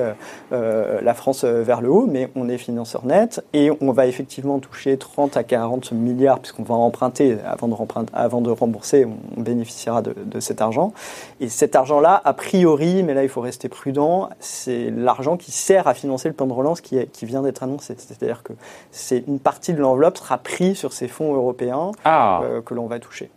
la 0.52 1.14
France 1.14 1.46
vers 1.46 1.82
le 1.82 1.90
haut, 1.90 2.08
mais 2.08 2.30
on 2.36 2.50
est 2.50 2.58
financeur 2.58 3.06
net 3.06 3.44
et 3.54 3.72
on 3.82 3.92
va 3.92 4.08
effectivement 4.08 4.60
toucher 4.60 4.98
30 4.98 5.38
à 5.38 5.44
40 5.44 5.92
milliards 5.94 6.40
puisqu'on 6.40 6.64
va 6.64 6.76
emprunter 6.76 7.38
avant 7.46 7.68
de, 7.68 7.76
avant 8.14 8.42
de 8.42 8.50
rembourser, 8.50 9.06
on 9.38 9.42
bénéficiera 9.42 10.02
de, 10.02 10.40
cet 10.40 10.62
argent. 10.62 10.94
Et 11.40 11.50
cet 11.50 11.76
argent-là, 11.76 12.22
a 12.24 12.34
priori, 12.34 13.04
mais 13.04 13.14
là 13.14 13.24
il 13.24 13.30
faut 13.30 13.42
rester 13.42 13.70
prudent, 13.70 14.30
c'est 14.40 14.92
l'argent 14.92 15.38
qui 15.38 15.52
sert 15.52 15.88
à 15.88 15.94
financer 15.94 16.28
le 16.28 16.34
plan 16.34 16.48
de 16.48 16.54
relance 16.54 16.82
qui, 16.82 16.98
qui 17.08 17.26
vient 17.26 17.42
d'être 17.42 17.64
annoncé. 17.64 17.96
C'est-à-dire 17.98 18.44
que 18.44 18.54
c'est 18.92 19.24
une 19.28 19.40
partie 19.46 19.74
de 19.74 19.80
l'enveloppe 19.80 20.18
sera 20.18 20.40
prise 20.40 20.78
sur 20.78 20.92
ces 20.92 21.08
fonds 21.08 21.34
européens 21.34 21.92
ah. 22.04 22.42
que 22.66 22.74
l'on 22.74 22.88
va 22.88 23.00
toucher. 23.00 23.30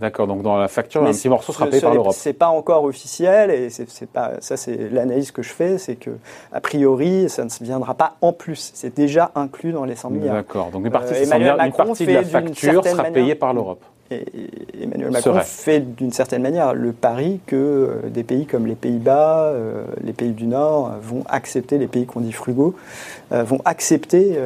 D'accord, 0.00 0.26
donc 0.26 0.42
dans 0.42 0.56
la 0.56 0.68
facture, 0.68 1.02
un 1.04 1.12
petit 1.12 1.28
morceau 1.28 1.52
sera 1.52 1.66
payé 1.66 1.80
par 1.80 1.94
l'Europe. 1.94 2.14
C'est 2.16 2.32
pas 2.32 2.48
encore 2.48 2.84
officiel 2.84 3.50
et 3.50 3.70
c'est 3.70 4.08
pas 4.10 4.32
ça, 4.40 4.56
c'est 4.56 4.90
l'analyse 4.90 5.30
que 5.30 5.42
je 5.42 5.50
fais, 5.50 5.78
c'est 5.78 5.94
que 5.94 6.10
a 6.52 6.60
priori, 6.60 7.28
ça 7.28 7.44
ne 7.44 7.48
viendra 7.64 7.94
pas 7.94 8.16
en 8.20 8.32
plus. 8.32 8.72
C'est 8.74 8.94
déjà 8.94 9.30
inclus 9.36 9.72
dans 9.72 9.84
les 9.84 9.94
100 9.94 10.10
milliards. 10.10 10.34
D'accord, 10.34 10.70
donc 10.70 10.84
une 10.84 10.90
partie, 10.90 11.14
euh, 11.14 11.58
une 11.64 11.72
partie 11.72 12.06
de 12.06 12.12
la 12.12 12.24
facture 12.24 12.84
sera 12.84 13.04
payée 13.04 13.36
par 13.36 13.54
l'Europe. 13.54 13.84
Et 14.10 14.24
Emmanuel 14.82 15.10
Macron 15.10 15.40
fait 15.40 15.80
d'une 15.80 16.12
certaine 16.12 16.42
manière 16.42 16.74
le 16.74 16.92
pari 16.92 17.40
que 17.46 17.56
euh, 17.56 18.08
des 18.10 18.22
pays 18.22 18.44
comme 18.44 18.66
les 18.66 18.74
Pays-Bas, 18.74 19.44
euh, 19.46 19.84
les 20.02 20.12
pays 20.12 20.32
du 20.32 20.46
Nord 20.46 20.92
vont 21.00 21.22
accepter, 21.28 21.78
les 21.78 21.86
pays 21.86 22.04
qu'on 22.04 22.20
dit 22.20 22.32
frugaux, 22.32 22.74
euh, 23.32 23.42
vont 23.44 23.60
accepter 23.64 24.36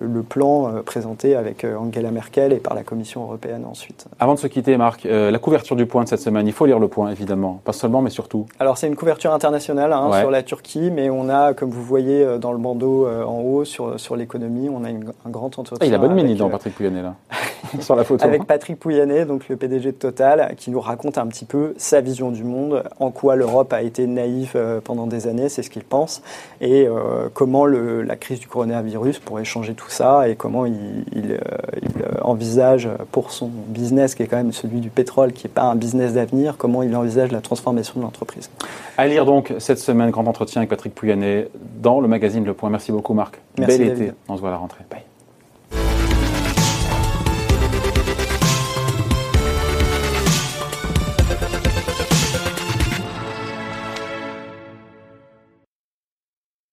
le 0.00 0.22
plan 0.22 0.82
présenté 0.84 1.34
avec 1.34 1.64
Angela 1.64 2.10
Merkel 2.10 2.52
et 2.52 2.56
par 2.56 2.74
la 2.74 2.82
Commission 2.82 3.22
européenne 3.22 3.64
ensuite. 3.68 4.06
Avant 4.18 4.34
de 4.34 4.38
se 4.38 4.46
quitter, 4.46 4.76
Marc, 4.76 5.04
la 5.04 5.38
couverture 5.38 5.76
du 5.76 5.86
point 5.86 6.04
de 6.04 6.08
cette 6.08 6.20
semaine, 6.20 6.46
il 6.46 6.52
faut 6.52 6.66
lire 6.66 6.78
le 6.78 6.88
point 6.88 7.10
évidemment, 7.10 7.60
pas 7.64 7.72
seulement 7.72 8.00
mais 8.00 8.10
surtout. 8.10 8.46
Alors 8.58 8.78
c'est 8.78 8.86
une 8.86 8.96
couverture 8.96 9.32
internationale 9.32 9.92
hein, 9.92 10.10
sur 10.20 10.30
la 10.30 10.42
Turquie, 10.42 10.90
mais 10.90 11.10
on 11.10 11.28
a, 11.28 11.54
comme 11.54 11.70
vous 11.70 11.82
voyez 11.82 12.38
dans 12.38 12.52
le 12.52 12.58
bandeau 12.58 13.06
en 13.06 13.40
haut 13.40 13.64
sur, 13.64 13.98
sur 14.00 14.16
l'économie, 14.16 14.68
on 14.68 14.84
a 14.84 14.88
un 14.88 15.30
grand 15.30 15.58
entretien. 15.58 15.78
Ah, 15.80 15.86
il 15.86 15.94
a 15.94 15.98
bonne 15.98 16.14
mine, 16.14 16.34
dans 16.36 16.50
Patrick 16.50 16.74
Pouyanné 16.74 17.02
là. 17.02 17.14
sur 17.80 17.96
la 17.96 18.04
photo. 18.04 18.24
Avec 18.24 18.44
Patrick 18.44 18.78
Pouyanné, 18.78 19.24
donc 19.24 19.48
le 19.48 19.56
PDG 19.56 19.92
de 19.92 19.96
Total, 19.96 20.54
qui 20.56 20.70
nous 20.70 20.80
raconte 20.80 21.18
un 21.18 21.26
petit 21.26 21.44
peu 21.44 21.74
sa 21.76 22.00
vision 22.00 22.30
du 22.30 22.44
monde, 22.44 22.82
en 23.00 23.10
quoi 23.10 23.36
l'Europe 23.36 23.72
a 23.72 23.82
été 23.82 24.06
naïve 24.06 24.52
euh, 24.54 24.80
pendant 24.82 25.06
des 25.06 25.26
années, 25.26 25.48
c'est 25.48 25.62
ce 25.62 25.70
qu'il 25.70 25.84
pense, 25.84 26.22
et 26.60 26.86
euh, 26.86 27.28
comment 27.32 27.64
le, 27.64 28.02
la 28.02 28.16
crise 28.16 28.40
du 28.40 28.46
coronavirus 28.46 29.18
pourrait 29.18 29.44
changer 29.44 29.74
tout 29.74 29.90
ça, 29.90 30.28
et 30.28 30.36
comment 30.36 30.66
il, 30.66 30.74
il, 31.12 31.32
euh, 31.32 31.38
il, 31.82 31.88
envisage 32.22 32.88
pour 33.12 33.32
son 33.32 33.48
business, 33.48 34.14
qui 34.14 34.22
est 34.22 34.26
quand 34.26 34.36
même 34.36 34.52
celui 34.52 34.80
du 34.80 34.90
pétrole, 34.90 35.32
qui 35.32 35.46
n'est 35.46 35.52
pas 35.52 35.62
un 35.62 35.76
business 35.76 36.14
d'avenir, 36.14 36.56
comment 36.56 36.82
il 36.82 36.94
envisage 36.94 37.32
la 37.32 37.40
transformation 37.40 37.94
de 38.00 38.04
l'entreprise. 38.04 38.50
À 38.96 39.06
lire 39.06 39.24
donc 39.24 39.54
cette 39.58 39.78
semaine, 39.78 40.10
grand 40.10 40.26
entretien 40.26 40.60
avec 40.60 40.70
Patrick 40.70 40.94
Pouyanné 40.94 41.48
dans 41.80 42.00
le 42.00 42.08
magazine 42.08 42.44
Le 42.44 42.54
Point. 42.54 42.70
Merci 42.70 42.92
beaucoup 42.92 43.14
Marc. 43.14 43.38
Merci 43.58 43.78
Bel 43.78 43.88
David. 43.88 44.02
été. 44.04 44.12
On 44.28 44.36
se 44.36 44.40
voit 44.40 44.50
à 44.50 44.52
la 44.52 44.58
rentrée. 44.58 44.84
Bye. 44.90 45.07